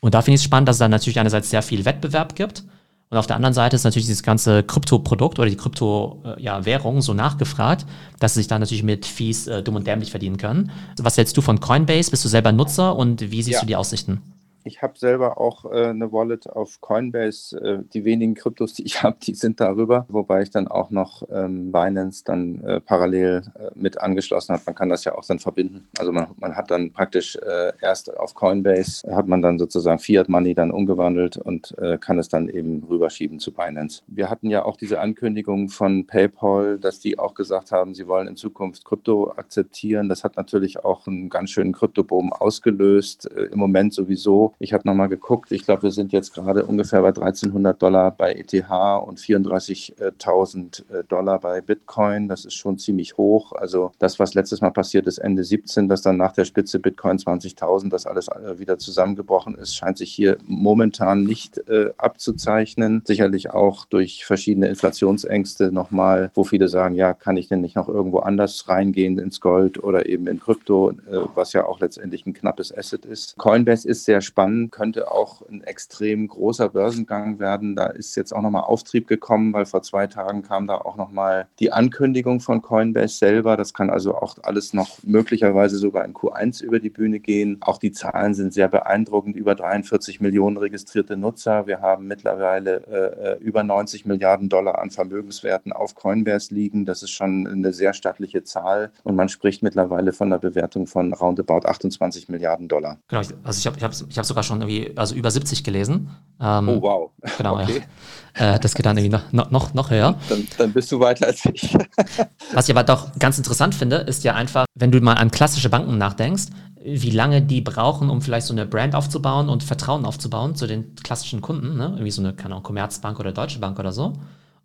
[0.00, 2.64] Und da finde ich es spannend, dass es da natürlich einerseits sehr viel Wettbewerb gibt
[3.10, 7.12] und auf der anderen Seite ist natürlich dieses ganze Krypto-Produkt oder die Krypto-Währung ja, so
[7.12, 7.84] nachgefragt,
[8.20, 10.70] dass sie sich da natürlich mit Fees äh, dumm und dämlich verdienen können.
[10.96, 12.12] Was hältst du von Coinbase?
[12.12, 13.60] Bist du selber Nutzer und wie siehst ja.
[13.62, 14.22] du die Aussichten?
[14.70, 17.56] Ich habe selber auch äh, eine Wallet auf Coinbase.
[17.60, 21.24] Äh, die wenigen Kryptos, die ich habe, die sind darüber, wobei ich dann auch noch
[21.32, 24.62] ähm, Binance dann äh, parallel äh, mit angeschlossen habe.
[24.66, 25.88] Man kann das ja auch dann verbinden.
[25.98, 30.28] Also man, man hat dann praktisch äh, erst auf Coinbase, hat man dann sozusagen Fiat
[30.28, 34.02] Money dann umgewandelt und äh, kann es dann eben rüberschieben zu Binance.
[34.06, 38.28] Wir hatten ja auch diese Ankündigung von PayPal, dass die auch gesagt haben, sie wollen
[38.28, 40.08] in Zukunft Krypto akzeptieren.
[40.08, 43.26] Das hat natürlich auch einen ganz schönen Kryptoboom ausgelöst.
[43.26, 45.52] Im Moment sowieso ich habe nochmal geguckt.
[45.52, 51.02] Ich glaube, wir sind jetzt gerade ungefähr bei 1300 Dollar bei ETH und 34.000 äh,
[51.08, 52.28] Dollar bei Bitcoin.
[52.28, 53.52] Das ist schon ziemlich hoch.
[53.52, 57.16] Also das, was letztes Mal passiert ist, Ende 17, dass dann nach der Spitze Bitcoin
[57.16, 63.00] 20.000, das alles äh, wieder zusammengebrochen ist, scheint sich hier momentan nicht äh, abzuzeichnen.
[63.06, 67.88] Sicherlich auch durch verschiedene Inflationsängste nochmal, wo viele sagen, ja, kann ich denn nicht noch
[67.88, 72.34] irgendwo anders reingehen ins Gold oder eben in Krypto, äh, was ja auch letztendlich ein
[72.34, 73.38] knappes Asset ist.
[73.38, 77.76] Coinbase ist sehr spannend spannend, könnte auch ein extrem großer Börsengang werden.
[77.76, 81.46] Da ist jetzt auch nochmal Auftrieb gekommen, weil vor zwei Tagen kam da auch nochmal
[81.58, 83.56] die Ankündigung von Coinbase selber.
[83.56, 87.58] Das kann also auch alles noch möglicherweise sogar in Q1 über die Bühne gehen.
[87.60, 89.36] Auch die Zahlen sind sehr beeindruckend.
[89.36, 91.66] Über 43 Millionen registrierte Nutzer.
[91.66, 96.86] Wir haben mittlerweile äh, äh über 90 Milliarden Dollar an Vermögenswerten auf Coinbase liegen.
[96.86, 98.90] Das ist schon eine sehr stattliche Zahl.
[99.04, 102.98] Und man spricht mittlerweile von einer Bewertung von roundabout 28 Milliarden Dollar.
[103.08, 106.08] Genau, also ich habe ich ich hab sogar schon irgendwie, also über 70 gelesen.
[106.40, 107.10] Ähm, oh, wow.
[107.36, 107.78] Genau, okay.
[107.78, 107.84] ja.
[108.32, 110.14] Äh, das geht dann irgendwie noch, noch, noch höher.
[110.28, 111.76] Dann, dann bist du weiter als ich.
[112.52, 115.68] Was ich aber doch ganz interessant finde, ist ja einfach, wenn du mal an klassische
[115.68, 116.44] Banken nachdenkst,
[116.80, 120.94] wie lange die brauchen, um vielleicht so eine Brand aufzubauen und Vertrauen aufzubauen zu den
[120.94, 121.86] klassischen Kunden, ne?
[121.94, 124.12] irgendwie so eine, keine Ahnung, Commerzbank oder Deutsche Bank oder so.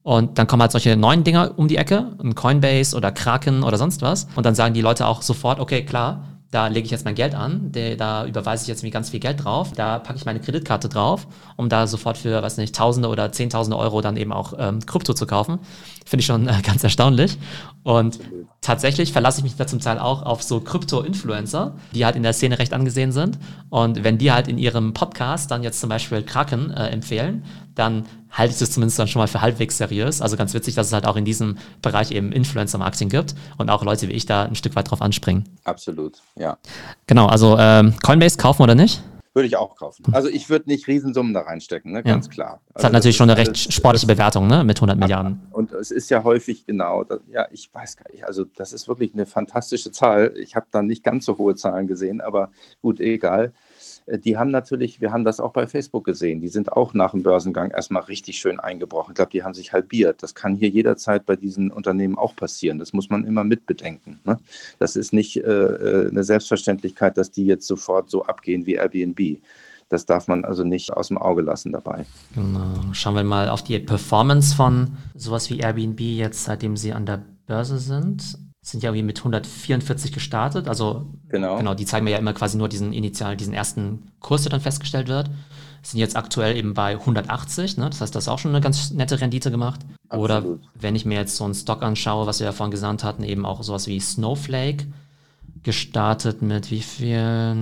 [0.03, 3.79] Und dann kommen halt solche neuen Dinger um die Ecke, ein Coinbase oder Kraken oder
[3.79, 4.27] sonst was.
[4.35, 6.23] Und dann sagen die Leute auch sofort, okay, klar,
[6.55, 9.43] da lege ich jetzt mein Geld an, da überweise ich jetzt mir ganz viel Geld
[9.43, 13.33] drauf, da packe ich meine Kreditkarte drauf, um da sofort für, weiß nicht, Tausende oder
[13.33, 15.59] Zehntausende Euro dann eben auch ähm, Krypto zu kaufen.
[16.05, 17.37] Finde ich schon äh, ganz erstaunlich.
[17.83, 18.19] Und
[18.61, 22.31] tatsächlich verlasse ich mich da zum Teil auch auf so Krypto-Influencer, die halt in der
[22.31, 23.37] Szene recht angesehen sind.
[23.69, 27.43] Und wenn die halt in ihrem Podcast dann jetzt zum Beispiel Kraken äh, empfehlen,
[27.75, 30.21] dann halte ich das zumindest dann schon mal für halbwegs seriös.
[30.21, 33.83] Also ganz witzig, dass es halt auch in diesem Bereich eben Influencer-Marketing gibt und auch
[33.83, 35.45] Leute wie ich da ein Stück weit drauf anspringen.
[35.63, 36.57] Absolut, ja.
[37.07, 39.01] Genau, also ähm, Coinbase kaufen oder nicht?
[39.35, 40.05] Würde ich auch kaufen.
[40.13, 42.03] Also ich würde nicht Riesensummen da reinstecken, ne?
[42.03, 42.31] ganz ja.
[42.31, 42.61] klar.
[42.69, 44.63] Es also hat natürlich schon eine recht sportliche Bewertung ne?
[44.63, 45.41] mit 100 Milliarden.
[45.51, 48.87] Und es ist ja häufig genau, das, ja, ich weiß gar nicht, also das ist
[48.87, 50.33] wirklich eine fantastische Zahl.
[50.37, 52.49] Ich habe da nicht ganz so hohe Zahlen gesehen, aber
[52.81, 53.51] gut, egal.
[54.05, 57.11] Äh, die haben natürlich, wir haben das auch bei Facebook gesehen, die sind auch nach
[57.11, 59.11] dem Börsengang erstmal richtig schön eingebrochen.
[59.11, 60.23] Ich glaube, die haben sich halbiert.
[60.23, 62.79] Das kann hier jederzeit bei diesen Unternehmen auch passieren.
[62.79, 64.19] Das muss man immer mitbedenken.
[64.25, 64.39] Ne?
[64.79, 69.39] Das ist nicht äh, äh eine Selbstverständlichkeit, dass die jetzt sofort so abgehen wie Airbnb.
[69.89, 72.05] Das darf man also nicht aus dem Auge lassen dabei.
[72.33, 72.73] Genau.
[72.93, 77.21] Schauen wir mal auf die Performance von sowas wie Airbnb jetzt, seitdem sie an der
[77.45, 80.67] Börse sind sind ja irgendwie mit 144 gestartet.
[80.67, 81.57] Also genau.
[81.57, 84.59] genau, die zeigen mir ja immer quasi nur diesen initial, diesen ersten Kurs, der dann
[84.59, 85.29] festgestellt wird.
[85.83, 87.91] Sind jetzt aktuell eben bei 180, ne?
[87.91, 89.81] Das heißt, das ist auch schon eine ganz nette Rendite gemacht.
[90.09, 90.23] Absolut.
[90.23, 93.23] Oder wenn ich mir jetzt so einen Stock anschaue, was wir ja vorhin gesandt hatten,
[93.23, 94.87] eben auch sowas wie Snowflake,
[95.61, 97.17] gestartet mit wie viel,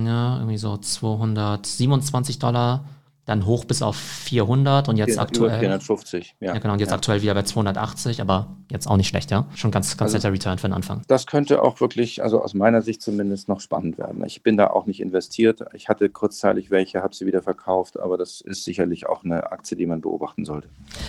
[0.06, 2.86] ja, irgendwie so 227 Dollar
[3.26, 5.58] dann hoch bis auf 400 und jetzt aktuell.
[5.58, 6.54] 450, ja.
[6.54, 6.58] ja.
[6.58, 6.96] genau, und jetzt ja.
[6.96, 9.46] aktuell wieder bei 280, aber jetzt auch nicht schlecht, ja.
[9.54, 11.02] Schon ganz, ganz also, netter Return für den Anfang.
[11.08, 14.22] Das könnte auch wirklich, also aus meiner Sicht zumindest, noch spannend werden.
[14.26, 15.64] Ich bin da auch nicht investiert.
[15.72, 19.76] Ich hatte kurzzeitig welche, habe sie wieder verkauft, aber das ist sicherlich auch eine Aktie,
[19.76, 20.68] die man beobachten sollte.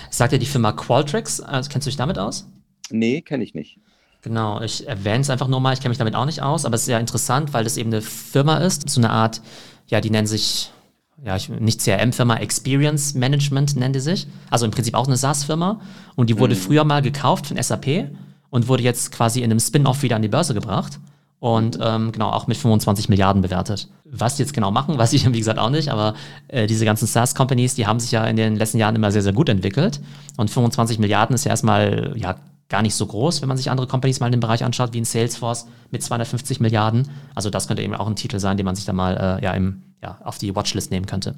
[0.09, 2.47] Sagt ja die Firma Qualtrics, also kennst du dich damit aus?
[2.91, 3.79] Nee, kenne ich nicht.
[4.21, 6.75] Genau, ich erwähne es einfach nur mal, ich kenne mich damit auch nicht aus, aber
[6.75, 9.41] es ist ja interessant, weil das eben eine Firma ist, so eine Art,
[9.87, 10.71] ja, die nennen sich
[11.23, 14.27] ja, ich, nicht CRM-Firma, Experience Management nennt die sich.
[14.49, 15.79] Also im Prinzip auch eine SaaS-Firma.
[16.15, 16.59] Und die wurde mhm.
[16.59, 18.09] früher mal gekauft von SAP
[18.49, 20.99] und wurde jetzt quasi in einem Spin-off wieder an die Börse gebracht.
[21.39, 23.87] Und ähm, genau, auch mit 25 Milliarden bewertet.
[24.05, 26.15] Was die jetzt genau machen, weiß ich wie gesagt auch nicht, aber
[26.47, 29.33] äh, diese ganzen SaaS-Companies, die haben sich ja in den letzten Jahren immer sehr, sehr
[29.33, 30.01] gut entwickelt.
[30.37, 32.35] Und 25 Milliarden ist ja erstmal ja
[32.67, 35.01] gar nicht so groß, wenn man sich andere Companies mal in dem Bereich anschaut, wie
[35.01, 37.09] ein Salesforce mit 250 Milliarden.
[37.35, 39.51] Also das könnte eben auch ein Titel sein, den man sich da mal äh, ja,
[39.51, 41.35] im, ja, auf die Watchlist nehmen könnte.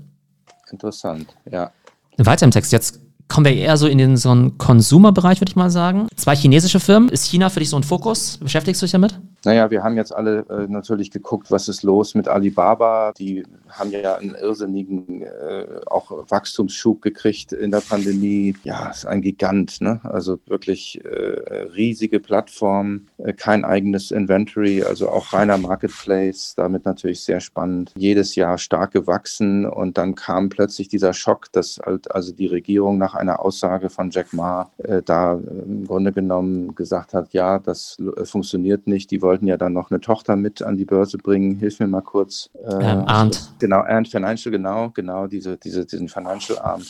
[0.71, 1.71] Interessant, ja.
[2.17, 2.71] Weiter im Text.
[2.71, 6.07] Jetzt kommen wir eher so in den so einen Consumer-Bereich, würde ich mal sagen.
[6.15, 7.09] Zwei chinesische Firmen.
[7.09, 8.37] Ist China für dich so ein Fokus?
[8.37, 9.19] Beschäftigst du dich damit?
[9.45, 13.13] Naja, wir haben jetzt alle äh, natürlich geguckt, was ist los mit Alibaba.
[13.17, 18.55] Die haben ja einen irrsinnigen äh, auch Wachstumsschub gekriegt in der Pandemie.
[18.63, 20.01] Ja, ist ein Gigant, ne?
[20.03, 27.23] Also wirklich äh, riesige Plattform, äh, kein eigenes Inventory, also auch reiner Marketplace, damit natürlich
[27.23, 27.93] sehr spannend.
[27.95, 32.97] Jedes Jahr stark gewachsen und dann kam plötzlich dieser Schock, dass halt also die Regierung
[32.97, 37.59] nach einer Aussage von Jack Ma äh, da äh, im Grunde genommen gesagt hat, ja,
[37.59, 39.11] das funktioniert nicht.
[39.11, 41.57] Die wollten ja dann noch eine Tochter mit an die Börse bringen.
[41.57, 42.49] Hilf mir mal kurz.
[42.63, 43.51] Äh, ähm, Arndt.
[43.59, 46.81] Genau, Arndt Financial, genau, genau, diese, diese, diesen Financial Arm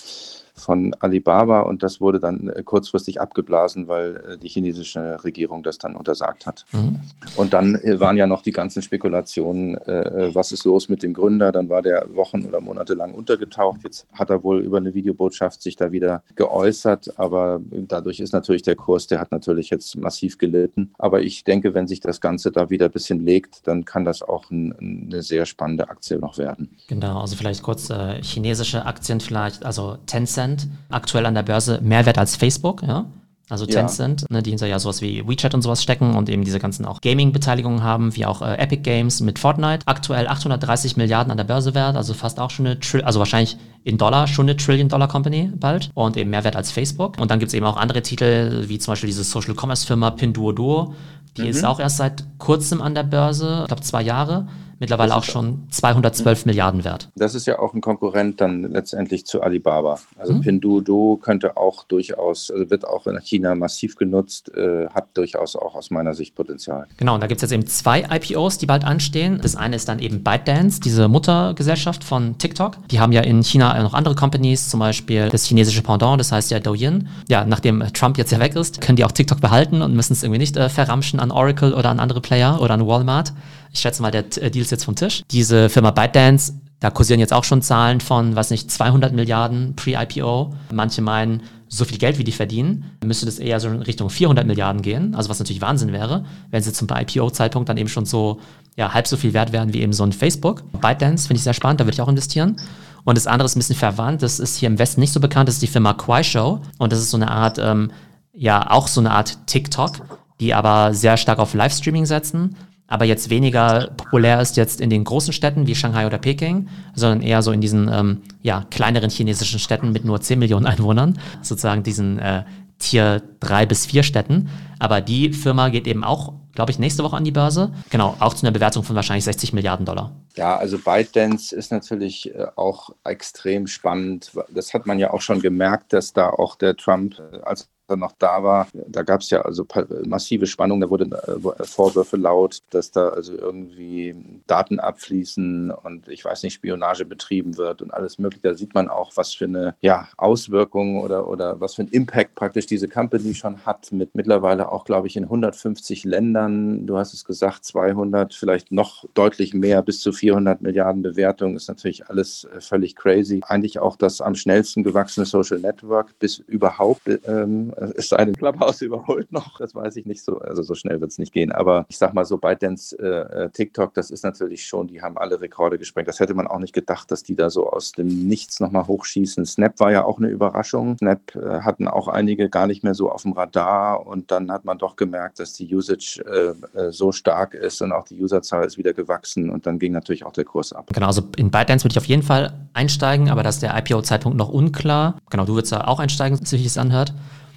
[0.57, 5.77] von Alibaba und das wurde dann äh, kurzfristig abgeblasen, weil äh, die chinesische Regierung das
[5.77, 6.65] dann untersagt hat.
[6.71, 6.99] Mhm.
[7.35, 11.51] Und dann äh, waren ja noch die ganzen Spekulationen, was ist los mit dem Gründer,
[11.51, 13.81] dann war der Wochen oder Monate lang untergetaucht.
[13.83, 18.61] Jetzt hat er wohl über eine Videobotschaft sich da wieder geäußert, aber dadurch ist natürlich
[18.63, 20.91] der Kurs, der hat natürlich jetzt massiv gelitten.
[20.97, 24.21] Aber ich denke, wenn sich das Ganze da wieder ein bisschen legt, dann kann das
[24.21, 26.75] auch ein, eine sehr spannende Aktie noch werden.
[26.87, 31.79] Genau, also vielleicht kurz äh, chinesische Aktien vielleicht, also Tencent Tencent, aktuell an der Börse
[31.81, 33.05] mehr wert als Facebook, ja.
[33.49, 34.27] Also Tencent, ja.
[34.29, 36.99] ne, die hinter ja sowas wie WeChat und sowas stecken und eben diese ganzen auch
[36.99, 39.83] Gaming-Beteiligungen haben, wie auch äh, Epic Games mit Fortnite.
[39.85, 43.55] Aktuell 830 Milliarden an der Börse wert, also fast auch schon eine, Tri also wahrscheinlich
[43.85, 47.17] in Dollar schon eine Trillion-Dollar-Company bald und eben mehr wert als Facebook.
[47.21, 50.93] Und dann gibt es eben auch andere Titel, wie zum Beispiel diese Social-Commerce-Firma Pinduoduo,
[51.37, 51.47] die mhm.
[51.47, 54.47] ist auch erst seit kurzem an der Börse, ich glaube zwei Jahre
[54.79, 56.49] mittlerweile auch schon 212 mhm.
[56.49, 57.09] Milliarden wert.
[57.15, 59.99] Das ist ja auch ein Konkurrent dann letztendlich zu Alibaba.
[60.17, 60.41] Also mhm.
[60.41, 65.75] Pinduoduo könnte auch durchaus, also wird auch in China massiv genutzt, äh, hat durchaus auch
[65.75, 66.87] aus meiner Sicht Potenzial.
[66.97, 69.39] Genau, und da gibt es jetzt eben zwei IPOs, die bald anstehen.
[69.41, 72.77] Das eine ist dann eben ByteDance, diese Muttergesellschaft von TikTok.
[72.89, 76.51] Die haben ja in China noch andere Companies, zum Beispiel das chinesische Pendant, das heißt
[76.51, 77.07] ja Douyin.
[77.29, 80.23] Ja, nachdem Trump jetzt ja weg ist, können die auch TikTok behalten und müssen es
[80.23, 83.33] irgendwie nicht äh, verramschen an Oracle oder an andere Player oder an Walmart.
[83.73, 85.23] Ich schätze mal, der äh, Deal ist jetzt vom Tisch.
[85.31, 90.53] Diese Firma ByteDance, da kursieren jetzt auch schon Zahlen von, was nicht, 200 Milliarden pre-IPO.
[90.71, 94.45] Manche meinen, so viel Geld, wie die verdienen, müsste das eher so in Richtung 400
[94.45, 95.15] Milliarden gehen.
[95.15, 98.39] Also was natürlich Wahnsinn wäre, wenn sie zum IPO-Zeitpunkt dann eben schon so
[98.77, 100.63] ja, halb so viel wert wären wie eben so ein Facebook.
[100.73, 102.57] ByteDance finde ich sehr spannend, da würde ich auch investieren.
[103.03, 105.47] Und das andere ist ein bisschen verwandt, das ist hier im Westen nicht so bekannt,
[105.47, 106.61] das ist die Firma Quaishow.
[106.77, 107.91] Und das ist so eine Art, ähm,
[108.33, 109.93] ja, auch so eine Art TikTok,
[110.39, 112.55] die aber sehr stark auf Livestreaming setzen
[112.87, 117.21] aber jetzt weniger populär ist jetzt in den großen Städten wie Shanghai oder Peking, sondern
[117.21, 121.83] eher so in diesen ähm, ja, kleineren chinesischen Städten mit nur 10 Millionen Einwohnern, sozusagen
[121.83, 122.43] diesen äh,
[122.79, 124.49] Tier 3 bis 4 Städten.
[124.79, 127.73] Aber die Firma geht eben auch, glaube ich, nächste Woche an die Börse.
[127.89, 130.11] Genau, auch zu einer Bewertung von wahrscheinlich 60 Milliarden Dollar.
[130.35, 134.31] Ja, also ByteDance ist natürlich äh, auch extrem spannend.
[134.49, 138.13] Das hat man ja auch schon gemerkt, dass da auch der Trump äh, als noch
[138.19, 139.65] da war, da gab es ja also
[140.05, 144.15] massive Spannung, da wurden äh, Vorwürfe laut, dass da also irgendwie
[144.47, 148.41] Daten abfließen und ich weiß nicht, Spionage betrieben wird und alles mögliche.
[148.43, 152.35] Da sieht man auch, was für eine ja, Auswirkung oder, oder was für ein Impact
[152.35, 157.13] praktisch diese Company schon hat, mit mittlerweile auch, glaube ich, in 150 Ländern, du hast
[157.13, 162.45] es gesagt, 200, vielleicht noch deutlich mehr, bis zu 400 Milliarden Bewertungen, ist natürlich alles
[162.45, 163.41] äh, völlig crazy.
[163.45, 169.31] Eigentlich auch das am schnellsten gewachsene Social Network bis überhaupt ähm, es sei Clubhouse überholt
[169.31, 170.39] noch, das weiß ich nicht so.
[170.39, 171.51] Also so schnell wird es nicht gehen.
[171.51, 175.17] Aber ich sag mal so, ByteDance, äh, äh, TikTok, das ist natürlich schon, die haben
[175.17, 176.07] alle Rekorde gesprengt.
[176.07, 179.45] Das hätte man auch nicht gedacht, dass die da so aus dem Nichts nochmal hochschießen.
[179.45, 180.97] Snap war ja auch eine Überraschung.
[180.97, 184.65] Snap äh, hatten auch einige gar nicht mehr so auf dem Radar und dann hat
[184.65, 188.65] man doch gemerkt, dass die Usage äh, äh so stark ist und auch die Userzahl
[188.65, 190.89] ist wieder gewachsen und dann ging natürlich auch der Kurs ab.
[190.93, 194.37] Genau, also in ByteDance würde ich auf jeden Fall einsteigen, aber da ist der IPO-Zeitpunkt
[194.37, 195.19] noch unklar.
[195.29, 197.13] Genau, du würdest da auch einsteigen, wie es anhört.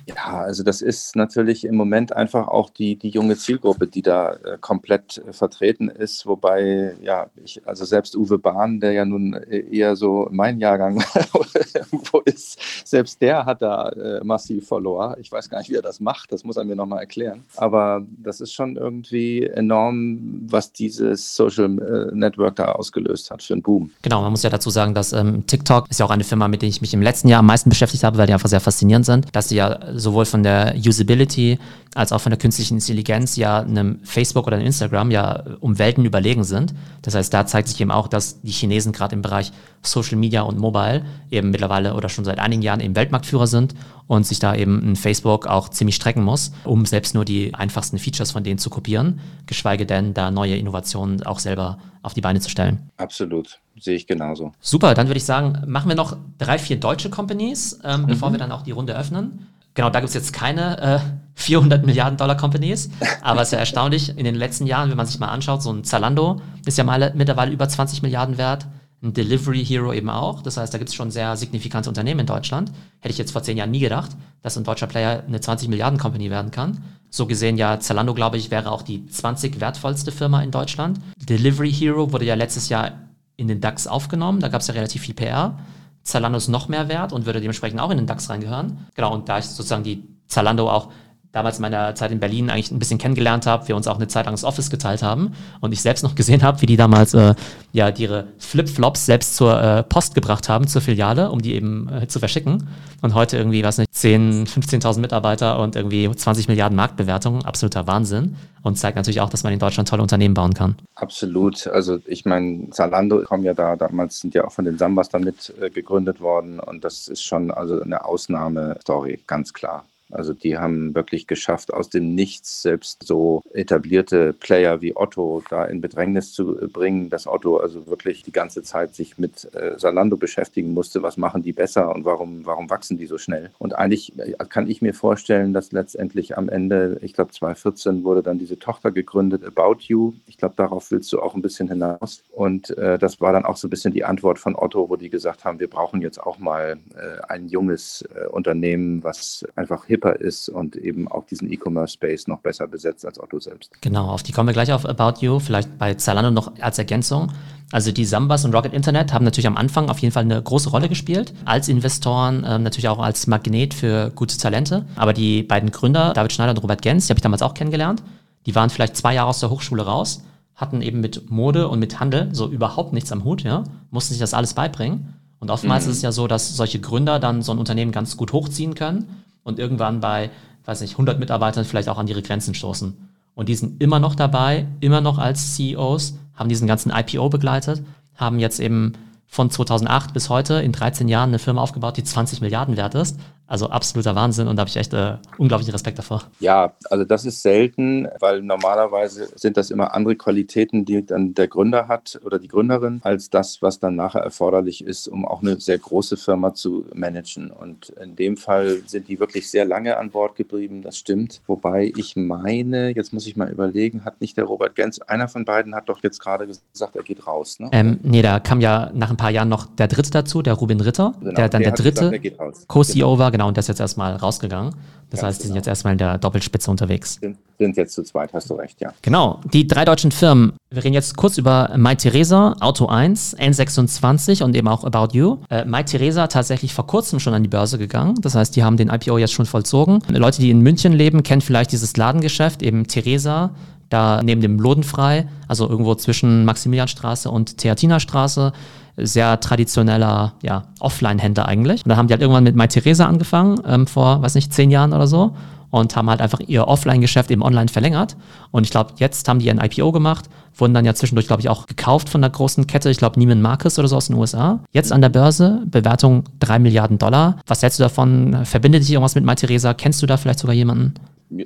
[0.06, 4.32] Ja, also das ist natürlich im Moment einfach auch die, die junge Zielgruppe, die da
[4.32, 6.26] äh, komplett äh, vertreten ist.
[6.26, 11.02] Wobei, ja, ich, also selbst Uwe Bahn, der ja nun äh, eher so mein Jahrgang
[12.12, 15.16] wo ist, selbst der hat da äh, massiv verloren.
[15.20, 17.44] Ich weiß gar nicht, wie er das macht, das muss er mir nochmal erklären.
[17.56, 23.54] Aber das ist schon irgendwie enorm, was dieses Social äh, Network da ausgelöst hat für
[23.54, 23.90] einen Boom.
[24.02, 26.62] Genau, man muss ja dazu sagen, dass ähm, TikTok ist ja auch eine Firma, mit
[26.62, 29.06] der ich mich im letzten Jahr am meisten beschäftigt habe, weil die einfach sehr faszinierend
[29.06, 31.58] sind, dass sie ja sowohl von der Usability
[31.94, 36.04] als auch von der künstlichen Intelligenz ja einem Facebook oder einem Instagram ja um Welten
[36.04, 36.72] überlegen sind.
[37.02, 40.42] Das heißt, da zeigt sich eben auch, dass die Chinesen gerade im Bereich Social Media
[40.42, 43.74] und Mobile eben mittlerweile oder schon seit einigen Jahren eben Weltmarktführer sind
[44.06, 47.98] und sich da eben ein Facebook auch ziemlich strecken muss, um selbst nur die einfachsten
[47.98, 52.40] Features von denen zu kopieren, geschweige denn da neue Innovationen auch selber auf die Beine
[52.40, 52.90] zu stellen.
[52.96, 54.52] Absolut, sehe ich genauso.
[54.60, 58.06] Super, dann würde ich sagen, machen wir noch drei, vier deutsche Companies, ähm, mhm.
[58.06, 59.46] bevor wir dann auch die Runde öffnen.
[59.80, 60.98] Genau, da gibt es jetzt keine äh,
[61.36, 62.90] 400 Milliarden Dollar Companies,
[63.22, 65.72] aber es ist ja erstaunlich, in den letzten Jahren, wenn man sich mal anschaut, so
[65.72, 68.66] ein Zalando ist ja mal mittlerweile über 20 Milliarden wert,
[69.02, 70.42] ein Delivery Hero eben auch.
[70.42, 72.70] Das heißt, da gibt es schon sehr signifikante Unternehmen in Deutschland.
[72.98, 74.10] Hätte ich jetzt vor zehn Jahren nie gedacht,
[74.42, 76.82] dass ein deutscher Player eine 20 Milliarden Company werden kann.
[77.08, 81.00] So gesehen ja, Zalando, glaube ich, wäre auch die 20 wertvollste Firma in Deutschland.
[81.16, 82.92] Delivery Hero wurde ja letztes Jahr
[83.36, 85.56] in den DAX aufgenommen, da gab es ja relativ viel PR.
[86.02, 88.86] Zalando ist noch mehr wert und würde dementsprechend auch in den DAX reingehören.
[88.94, 90.90] Genau, und da ich sozusagen die Zalando auch
[91.32, 94.08] damals in meiner Zeit in Berlin eigentlich ein bisschen kennengelernt habe, wir uns auch eine
[94.08, 97.14] Zeit lang das Office geteilt haben und ich selbst noch gesehen habe, wie die damals
[97.14, 97.34] äh,
[97.72, 102.08] ja ihre Flip-Flops selbst zur äh, Post gebracht haben, zur Filiale, um die eben äh,
[102.08, 102.68] zu verschicken.
[103.02, 108.36] Und heute irgendwie, was nicht, 10, 15.000 Mitarbeiter und irgendwie 20 Milliarden Marktbewertungen, absoluter Wahnsinn.
[108.62, 110.76] Und zeigt natürlich auch, dass man in Deutschland tolle Unternehmen bauen kann.
[110.96, 111.66] Absolut.
[111.66, 115.54] Also ich meine, Zalando kommen ja da, damals sind ja auch von den Sambas damit
[115.60, 119.84] äh, gegründet worden und das ist schon also eine Ausnahmestory, ganz klar.
[120.10, 125.64] Also die haben wirklich geschafft, aus dem Nichts selbst so etablierte Player wie Otto da
[125.64, 130.16] in Bedrängnis zu bringen, dass Otto also wirklich die ganze Zeit sich mit äh, Salando
[130.16, 131.02] beschäftigen musste.
[131.02, 133.50] Was machen die besser und warum, warum wachsen die so schnell?
[133.58, 138.22] Und eigentlich äh, kann ich mir vorstellen, dass letztendlich am Ende, ich glaube 2014 wurde
[138.22, 140.14] dann diese Tochter gegründet, About You.
[140.26, 142.22] Ich glaube, darauf willst du auch ein bisschen hinaus.
[142.32, 145.10] Und äh, das war dann auch so ein bisschen die Antwort von Otto, wo die
[145.10, 149.99] gesagt haben, wir brauchen jetzt auch mal äh, ein junges äh, Unternehmen, was einfach hip
[150.00, 153.70] hipper ist und eben auch diesen E-Commerce-Space noch besser besetzt als Otto selbst.
[153.80, 157.32] Genau, auf die kommen wir gleich auf About You, vielleicht bei Zalando noch als Ergänzung.
[157.72, 160.70] Also die Sambas und Rocket Internet haben natürlich am Anfang auf jeden Fall eine große
[160.70, 164.86] Rolle gespielt, als Investoren, äh, natürlich auch als Magnet für gute Talente.
[164.96, 168.02] Aber die beiden Gründer, David Schneider und Robert Gens, die habe ich damals auch kennengelernt,
[168.46, 170.24] die waren vielleicht zwei Jahre aus der Hochschule raus,
[170.56, 174.20] hatten eben mit Mode und mit Handel so überhaupt nichts am Hut, ja, mussten sich
[174.20, 175.14] das alles beibringen.
[175.38, 175.92] Und oftmals mhm.
[175.92, 179.08] ist es ja so, dass solche Gründer dann so ein Unternehmen ganz gut hochziehen können
[179.44, 180.30] und irgendwann bei,
[180.64, 183.08] weiß nicht, 100 Mitarbeitern vielleicht auch an ihre Grenzen stoßen.
[183.34, 187.82] Und die sind immer noch dabei, immer noch als CEOs, haben diesen ganzen IPO begleitet,
[188.14, 188.92] haben jetzt eben
[189.26, 193.18] von 2008 bis heute in 13 Jahren eine Firma aufgebaut, die 20 Milliarden wert ist.
[193.50, 196.22] Also absoluter Wahnsinn und da habe ich echt äh, unglaublichen Respekt davor.
[196.38, 201.48] Ja, also das ist selten, weil normalerweise sind das immer andere Qualitäten, die dann der
[201.48, 205.60] Gründer hat oder die Gründerin, als das, was dann nachher erforderlich ist, um auch eine
[205.60, 207.50] sehr große Firma zu managen.
[207.50, 211.40] Und in dem Fall sind die wirklich sehr lange an Bord geblieben, das stimmt.
[211.48, 215.44] Wobei ich meine, jetzt muss ich mal überlegen, hat nicht der Robert Gens, einer von
[215.44, 217.58] beiden hat doch jetzt gerade gesagt, er geht raus.
[217.58, 217.68] Ne?
[217.72, 220.80] Ähm, nee, da kam ja nach ein paar Jahren noch der Dritte dazu, der Rubin
[220.80, 222.20] Ritter, genau, der dann der, der dritte
[222.68, 224.74] Co-CEO war, genau genau, und der ist jetzt erstmal rausgegangen.
[225.08, 225.48] Das Ganz heißt, die genau.
[225.48, 227.14] sind jetzt erstmal in der Doppelspitze unterwegs.
[227.20, 228.92] Sind, sind, jetzt zu zweit, hast du recht, ja.
[229.02, 229.40] Genau.
[229.52, 230.52] Die drei deutschen Firmen.
[230.70, 235.38] Wir reden jetzt kurz über My Theresa, Auto 1, N26 und eben auch About You.
[235.48, 238.16] Äh, My Theresa tatsächlich vor kurzem schon an die Börse gegangen.
[238.20, 240.00] Das heißt, die haben den IPO jetzt schon vollzogen.
[240.08, 243.50] Leute, die in München leben, kennen vielleicht dieses Ladengeschäft, eben Theresa,
[243.90, 248.52] da neben dem Lodenfrei, also irgendwo zwischen Maximilianstraße und Theatinerstraße,
[248.96, 251.84] sehr traditioneller ja, Offline-Händler eigentlich.
[251.84, 254.92] Und dann haben die halt irgendwann mit MyTheresa angefangen, ähm, vor, weiß nicht, zehn Jahren
[254.92, 255.34] oder so
[255.70, 258.16] und haben halt einfach ihr Offline-Geschäft eben online verlängert.
[258.50, 261.48] Und ich glaube, jetzt haben die ein IPO gemacht, wurden dann ja zwischendurch, glaube ich,
[261.48, 264.60] auch gekauft von der großen Kette, ich glaube Neiman Marcus oder so aus den USA.
[264.72, 267.36] Jetzt an der Börse, Bewertung 3 Milliarden Dollar.
[267.46, 268.44] Was hältst du davon?
[268.44, 269.74] Verbindet dich irgendwas mit MyTheresa?
[269.74, 270.94] Kennst du da vielleicht sogar jemanden?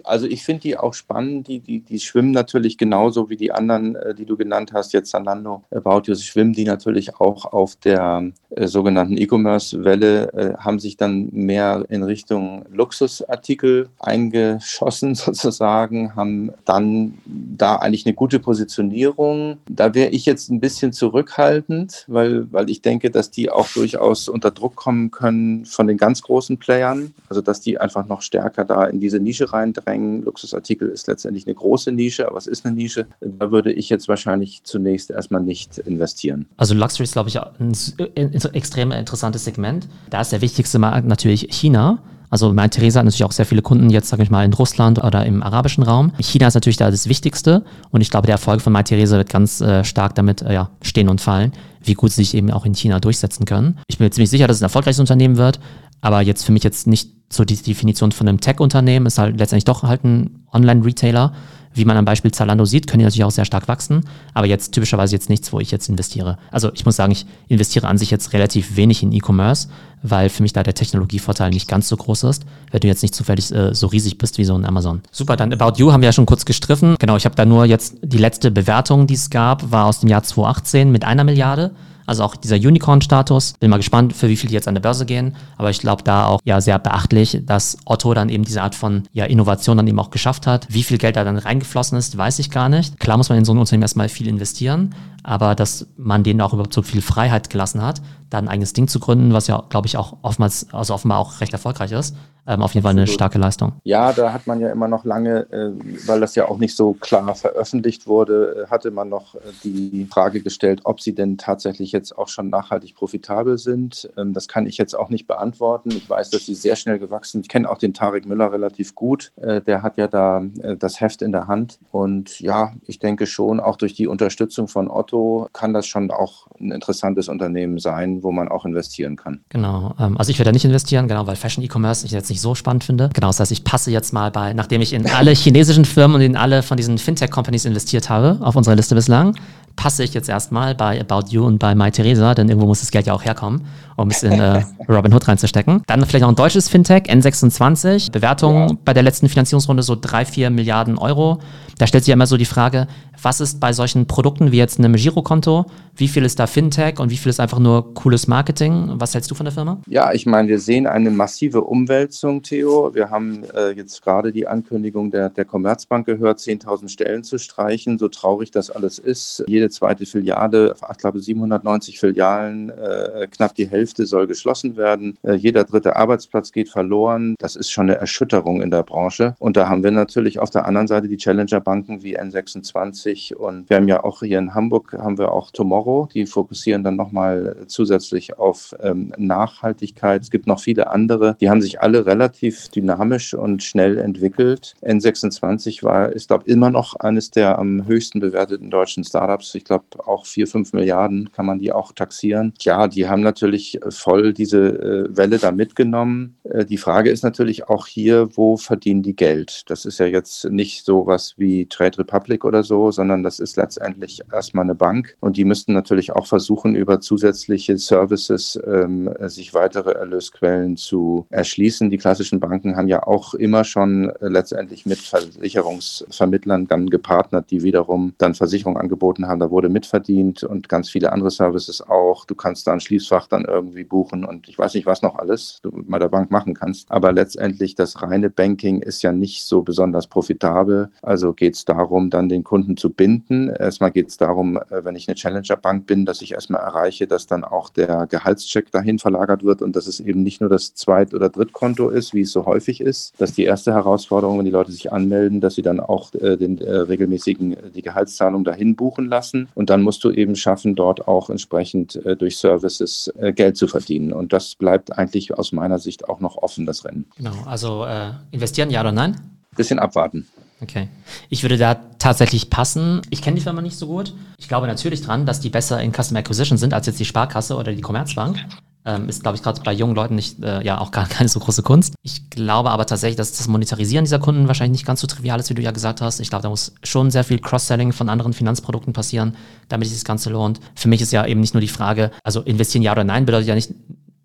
[0.04, 1.48] Also ich finde die auch spannend.
[1.48, 5.10] Die, die, die schwimmen natürlich genauso wie die anderen, äh, die du genannt hast, jetzt
[5.10, 10.96] Sanando, About You, schwimmen die natürlich auch auf der äh, sogenannten E-Commerce-Welle, äh, haben sich
[10.96, 19.58] dann mehr in Richtung Luxusartikel eingeschossen sozusagen, haben dann da eigentlich eine gute Positionierung.
[19.68, 24.28] Da wäre ich jetzt ein bisschen zurückhaltend, weil, weil ich denke, dass die auch durchaus
[24.28, 28.64] unter Druck kommen können von den ganz großen Playern, also dass die einfach noch stärker
[28.64, 30.22] da in diese Nische rein reindrängen.
[30.22, 33.06] Luxusartikel ist letztendlich eine große Nische, aber es ist eine Nische.
[33.20, 36.46] Da würde ich jetzt wahrscheinlich zunächst erstmal nicht investieren.
[36.56, 37.72] Also Luxury ist, glaube ich, ein,
[38.16, 39.88] ein extrem interessantes Segment.
[40.10, 42.02] Da ist der wichtigste Markt natürlich China.
[42.30, 45.02] Also meine Theresa hat natürlich auch sehr viele Kunden jetzt, sage ich mal, in Russland
[45.04, 46.12] oder im arabischen Raum.
[46.18, 49.30] China ist natürlich da das Wichtigste und ich glaube, der Erfolg von meine Theresa wird
[49.30, 51.52] ganz äh, stark damit äh, ja, stehen und fallen,
[51.84, 53.78] wie gut sie sich eben auch in China durchsetzen können.
[53.86, 55.60] Ich bin mir ziemlich sicher, dass es ein erfolgreiches Unternehmen wird,
[56.00, 59.64] aber jetzt für mich jetzt nicht so die Definition von einem Tech-Unternehmen ist halt letztendlich
[59.64, 61.32] doch halt ein Online-Retailer.
[61.76, 64.72] Wie man am Beispiel Zalando sieht, können die natürlich auch sehr stark wachsen, aber jetzt
[64.72, 66.38] typischerweise jetzt nichts, wo ich jetzt investiere.
[66.52, 69.68] Also ich muss sagen, ich investiere an sich jetzt relativ wenig in E-Commerce,
[70.00, 73.14] weil für mich da der Technologievorteil nicht ganz so groß ist, wenn du jetzt nicht
[73.14, 75.02] zufällig äh, so riesig bist wie so ein Amazon.
[75.10, 76.94] Super, dann About You haben wir ja schon kurz gestriffen.
[77.00, 80.08] Genau, ich habe da nur jetzt die letzte Bewertung, die es gab, war aus dem
[80.08, 81.72] Jahr 2018 mit einer Milliarde.
[82.06, 83.54] Also auch dieser Unicorn-Status.
[83.60, 85.36] Bin mal gespannt, für wie viel die jetzt an der Börse gehen.
[85.56, 89.04] Aber ich glaube da auch ja sehr beachtlich, dass Otto dann eben diese Art von
[89.12, 90.66] ja, Innovation dann eben auch geschafft hat.
[90.70, 92.98] Wie viel Geld da dann reingeflossen ist, weiß ich gar nicht.
[93.00, 94.94] Klar muss man in so ein Unternehmen erstmal viel investieren,
[95.24, 98.00] aber dass man denen auch überhaupt so viel Freiheit gelassen hat,
[98.30, 101.40] da ein eigenes Ding zu gründen, was ja, glaube ich, auch oftmals, also offenbar auch
[101.40, 102.14] recht erfolgreich ist.
[102.46, 103.72] Ähm, auf jeden Fall eine starke Leistung.
[103.84, 105.72] Ja, da hat man ja immer noch lange, äh,
[106.06, 110.06] weil das ja auch nicht so klar veröffentlicht wurde, äh, hatte man noch äh, die
[110.10, 114.10] Frage gestellt, ob sie denn tatsächlich jetzt auch schon nachhaltig profitabel sind.
[114.18, 115.88] Ähm, das kann ich jetzt auch nicht beantworten.
[115.90, 117.46] Ich weiß, dass sie sehr schnell gewachsen sind.
[117.46, 119.32] Ich kenne auch den Tarek Müller relativ gut.
[119.36, 121.78] Äh, der hat ja da äh, das Heft in der Hand.
[121.92, 125.13] Und ja, ich denke schon, auch durch die Unterstützung von Otto
[125.52, 129.40] kann das schon auch ein interessantes Unternehmen sein, wo man auch investieren kann.
[129.48, 129.94] Genau.
[129.98, 132.54] Ähm, also ich werde da nicht investieren, genau, weil Fashion E-Commerce ich jetzt nicht so
[132.54, 133.10] spannend finde.
[133.12, 136.22] Genau, das heißt, ich passe jetzt mal bei, nachdem ich in alle chinesischen Firmen und
[136.22, 139.34] in alle von diesen Fintech-Companies investiert habe, auf unserer Liste bislang,
[139.76, 143.06] passe ich jetzt erstmal bei About You und bei MyTheresa, denn irgendwo muss das Geld
[143.06, 143.62] ja auch herkommen,
[143.96, 145.82] um es in äh, Robinhood reinzustecken.
[145.86, 148.76] Dann vielleicht noch ein deutsches Fintech, N26, Bewertung ja.
[148.84, 151.38] bei der letzten Finanzierungsrunde so drei, vier Milliarden Euro.
[151.78, 152.86] Da stellt sich ja immer so die Frage,
[153.22, 155.66] was ist bei solchen Produkten wie jetzt einem Girokonto,
[155.96, 158.92] wie viel ist da Fintech und wie viel ist einfach nur cooles Marketing?
[158.94, 159.80] Was hältst du von der Firma?
[159.86, 162.94] Ja, ich meine, wir sehen eine massive Umwälzung, Theo.
[162.94, 167.98] Wir haben äh, jetzt gerade die Ankündigung der, der Commerzbank gehört, 10.000 Stellen zu streichen.
[167.98, 169.44] So traurig das alles ist.
[169.46, 175.18] Jede zweite Filiale, ich glaube 790 Filialen, äh, knapp die Hälfte soll geschlossen werden.
[175.22, 177.34] Äh, jeder dritte Arbeitsplatz geht verloren.
[177.38, 179.34] Das ist schon eine Erschütterung in der Branche.
[179.38, 183.36] Und da haben wir natürlich auf der anderen Seite die Challenger-Banken wie N26 wichtig.
[183.36, 186.96] Und wir haben ja auch hier in Hamburg haben wir auch Tomorrow, die fokussieren dann
[186.96, 190.22] nochmal zusätzlich auf ähm, Nachhaltigkeit.
[190.22, 194.74] Es gibt noch viele andere, die haben sich alle relativ dynamisch und schnell entwickelt.
[194.82, 199.54] N26 war, ist glaube immer noch eines der am höchsten bewerteten deutschen Startups.
[199.54, 202.52] Ich glaube auch vier, fünf Milliarden kann man die auch taxieren.
[202.60, 206.36] Ja, die haben natürlich voll diese äh, Welle da mitgenommen.
[206.44, 209.62] Äh, die Frage ist natürlich auch hier, wo verdienen die Geld?
[209.70, 213.56] Das ist ja jetzt nicht so was wie Trade Republic oder so, sondern das ist
[213.56, 219.54] letztendlich erstmal eine Bank und die müssten natürlich auch versuchen, über zusätzliche Services ähm, sich
[219.54, 221.90] weitere Erlösquellen zu erschließen.
[221.90, 227.62] Die klassischen Banken haben ja auch immer schon äh, letztendlich mit Versicherungsvermittlern dann gepartnert, die
[227.62, 229.40] wiederum dann Versicherungen angeboten haben.
[229.40, 232.24] Da wurde mitverdient und ganz viele andere Services auch.
[232.24, 235.60] Du kannst da ein Schließfach dann irgendwie buchen und ich weiß nicht, was noch alles
[235.62, 236.90] du bei der Bank machen kannst.
[236.90, 240.90] Aber letztendlich das reine Banking ist ja nicht so besonders profitabel.
[241.02, 243.48] Also geht es darum, dann den Kunden zu binden.
[243.48, 247.26] Erstmal geht es darum, äh, wenn ich eine Challenger-Bank bin, dass ich erstmal erreiche, dass
[247.26, 251.14] dann auch der Gehaltscheck dahin verlagert wird und dass es eben nicht nur das Zweit-
[251.14, 253.14] oder Drittkonto ist, wie es so häufig ist.
[253.18, 256.36] Das ist die erste Herausforderung, wenn die Leute sich anmelden, dass sie dann auch äh,
[256.36, 259.48] den äh, regelmäßigen die Gehaltszahlung dahin buchen lassen.
[259.54, 264.12] Und dann musst du eben schaffen, dort auch entsprechend durch Services äh, Geld zu verdienen.
[264.12, 267.06] Und das bleibt eigentlich aus meiner Sicht auch noch offen, das Rennen.
[267.16, 267.86] Genau, also
[268.30, 269.20] investieren, ja oder nein?
[269.56, 270.26] Bisschen abwarten.
[270.60, 270.88] Okay.
[271.28, 273.02] Ich würde da tatsächlich passen.
[273.10, 274.14] Ich kenne die Firma nicht so gut.
[274.38, 277.56] Ich glaube natürlich dran, dass die besser in Customer Acquisition sind als jetzt die Sparkasse
[277.56, 278.38] oder die Commerzbank.
[278.86, 281.40] Ähm, ist, glaube ich, gerade bei jungen Leuten nicht, äh, ja, auch gar keine so
[281.40, 281.94] große Kunst.
[282.02, 285.48] Ich glaube aber tatsächlich, dass das Monetarisieren dieser Kunden wahrscheinlich nicht ganz so trivial ist,
[285.50, 286.20] wie du ja gesagt hast.
[286.20, 289.36] Ich glaube, da muss schon sehr viel Cross-Selling von anderen Finanzprodukten passieren,
[289.68, 290.60] damit sich das Ganze lohnt.
[290.74, 293.48] Für mich ist ja eben nicht nur die Frage, also investieren ja oder nein, bedeutet
[293.48, 293.72] ja nicht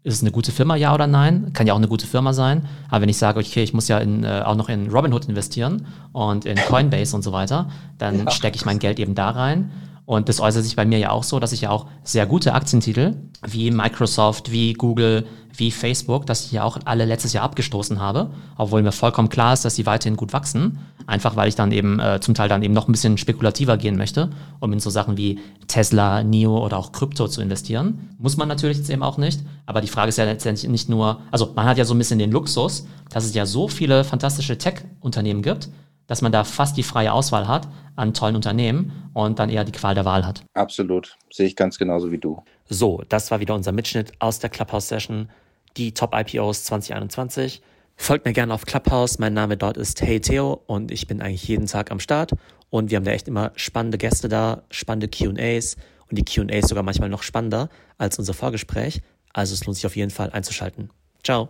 [0.04, 1.52] ist es eine gute Firma, ja oder nein?
[1.54, 2.66] Kann ja auch eine gute Firma sein.
[2.90, 5.88] Aber wenn ich sage, okay, ich muss ja in, äh, auch noch in Robinhood investieren
[6.14, 8.32] und in Coinbase und so weiter, dann ja.
[8.32, 9.72] stecke ich mein Geld eben da rein.
[10.10, 12.56] Und das äußert sich bei mir ja auch so, dass ich ja auch sehr gute
[12.56, 13.14] Aktientitel
[13.46, 18.32] wie Microsoft, wie Google, wie Facebook, dass ich ja auch alle letztes Jahr abgestoßen habe,
[18.58, 20.80] obwohl mir vollkommen klar ist, dass sie weiterhin gut wachsen.
[21.06, 23.98] Einfach weil ich dann eben äh, zum Teil dann eben noch ein bisschen spekulativer gehen
[23.98, 25.38] möchte, um in so Sachen wie
[25.68, 28.10] Tesla, NIO oder auch Krypto zu investieren.
[28.18, 29.42] Muss man natürlich jetzt eben auch nicht.
[29.68, 32.18] Aber die Frage ist ja letztendlich nicht nur, also man hat ja so ein bisschen
[32.18, 35.70] den Luxus, dass es ja so viele fantastische Tech-Unternehmen gibt,
[36.10, 39.72] dass man da fast die freie Auswahl hat an tollen Unternehmen und dann eher die
[39.72, 40.44] Qual der Wahl hat.
[40.54, 42.44] Absolut, sehe ich ganz genauso wie du.
[42.68, 45.30] So, das war wieder unser Mitschnitt aus der Clubhouse-Session,
[45.78, 47.62] die Top-IPOs 2021.
[47.96, 49.20] Folgt mir gerne auf Clubhouse.
[49.20, 52.32] Mein Name dort ist Hey Theo und ich bin eigentlich jeden Tag am Start.
[52.70, 55.76] Und wir haben da echt immer spannende Gäste da, spannende QAs
[56.10, 59.02] und die QAs sogar manchmal noch spannender als unser Vorgespräch.
[59.34, 60.90] Also es lohnt sich auf jeden Fall einzuschalten.
[61.24, 61.50] Ciao.